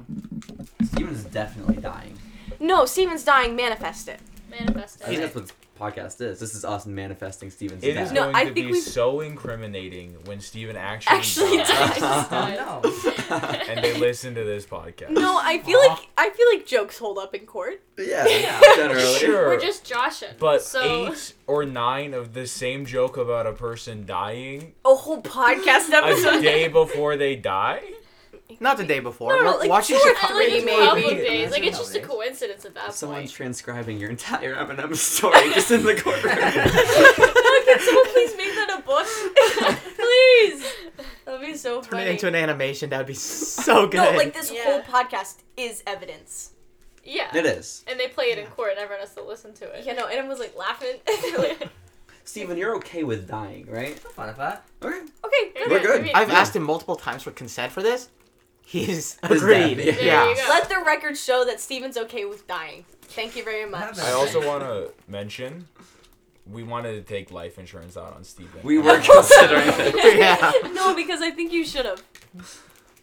[0.84, 2.18] Steven's definitely dying.
[2.60, 3.56] No, Steven's dying.
[3.56, 4.20] Manifest it.
[4.50, 5.04] Manifest it.
[5.04, 5.22] I think it.
[5.22, 6.40] that's what this podcast is.
[6.40, 8.08] This is us manifesting Steven's It death.
[8.08, 12.02] is No, going I to think be we've- so incriminating when Steven actually, Actually dies,
[12.32, 12.82] no.
[13.70, 15.12] and they listen to this podcast.
[15.12, 17.84] No, I feel like I feel like jokes hold up in court.
[18.00, 18.60] yeah, Yeah.
[18.76, 19.20] generally.
[19.20, 19.50] Sure.
[19.50, 20.30] We're just joshing.
[20.40, 25.22] But so eight or nine of the same joke about a person dying A whole
[25.22, 26.42] podcast episode a episode.
[26.42, 27.84] day before they die?
[28.62, 29.38] Not the day before.
[29.38, 30.34] No, no, We're like watching two or Chicago.
[30.34, 31.16] three, like maybe.
[31.16, 31.52] days.
[31.52, 33.32] Like it's just a coincidence at that Someone's point.
[33.32, 36.34] transcribing your entire M&M story just in the courtroom.
[36.34, 39.08] Can someone please make that a book?
[39.96, 40.74] please.
[41.26, 42.04] That'd be so Turn funny.
[42.04, 42.90] it into an animation.
[42.90, 43.98] That would be so good.
[43.98, 44.64] no, like this Yeah.
[44.66, 46.52] whole podcast is evidence.
[47.04, 47.36] Yeah.
[47.36, 47.84] it is.
[47.88, 49.86] And they play it in court, and everyone has to listen to it.
[49.86, 50.98] Yeah, no, and I was like laughing.
[51.38, 51.70] like,
[52.26, 53.98] Steven, you're okay with dying, right?
[53.98, 54.64] Fun with that.
[54.84, 55.00] Okay.
[55.26, 55.52] okay.
[55.70, 56.02] We're good.
[56.02, 56.40] I mean, I've Yeah.
[56.40, 58.10] asked him multiple times for consent for this.
[58.70, 59.78] He's He's agreed.
[59.78, 60.04] dead, yeah.
[60.04, 60.30] Yeah.
[60.30, 60.36] you.
[60.48, 62.86] Let the record show that Steven's okay with dying.
[63.02, 63.98] Thank you very much.
[63.98, 65.68] I also want to mention
[66.46, 68.62] we wanted to take life insurance out on Steven.
[68.62, 70.18] We were considering it.
[70.20, 70.52] yeah.
[70.74, 72.04] no, because I think you should have.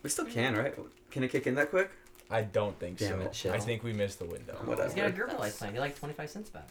[0.05, 0.73] We still can, right?
[1.11, 1.91] Can it kick in that quick?
[2.31, 3.49] I don't think Damn so.
[3.49, 3.55] it.
[3.55, 4.55] I think we missed the window.
[4.64, 4.85] Whatever.
[4.89, 5.73] He's got a Gerber Life plan.
[5.73, 6.69] Get like 25 cents back.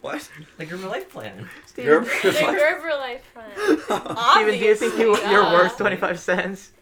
[0.00, 0.28] What?
[0.58, 1.48] The Gerber Life plan.
[1.76, 3.50] You're The Gerber Life plan.
[4.32, 5.52] Steven, do you think you, you're Yeah.
[5.52, 6.72] worth 25 cents?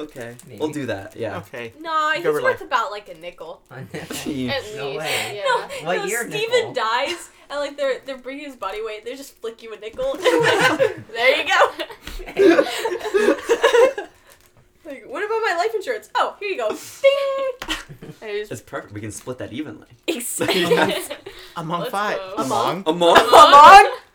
[0.00, 0.36] okay.
[0.46, 0.58] Maybe.
[0.60, 1.16] We'll do that.
[1.16, 1.38] Yeah.
[1.38, 1.72] Okay.
[1.80, 2.60] Nah, he's Go worth life.
[2.60, 3.62] about like a nickel.
[3.70, 4.50] Jeez.
[4.50, 4.98] At No least.
[5.00, 5.36] way.
[5.36, 5.42] Yeah.
[5.44, 6.72] No, What no, year, Steven Nicole?
[6.74, 9.04] dies, and like they're they're bringing his body weight.
[9.04, 10.14] They just flick you a nickel.
[10.16, 11.70] there you go.
[14.88, 16.10] Like, what about my life insurance?
[16.14, 16.68] Oh, here you go.
[16.68, 17.76] Ding.
[18.20, 18.92] And It's just- perfect.
[18.92, 19.86] We can split that evenly.
[20.06, 20.62] Exactly.
[20.62, 21.08] Yes.
[21.56, 22.16] Among Let's five.
[22.18, 22.34] go.
[22.38, 22.82] Among?
[22.86, 23.16] Among?
[23.18, 23.92] Among?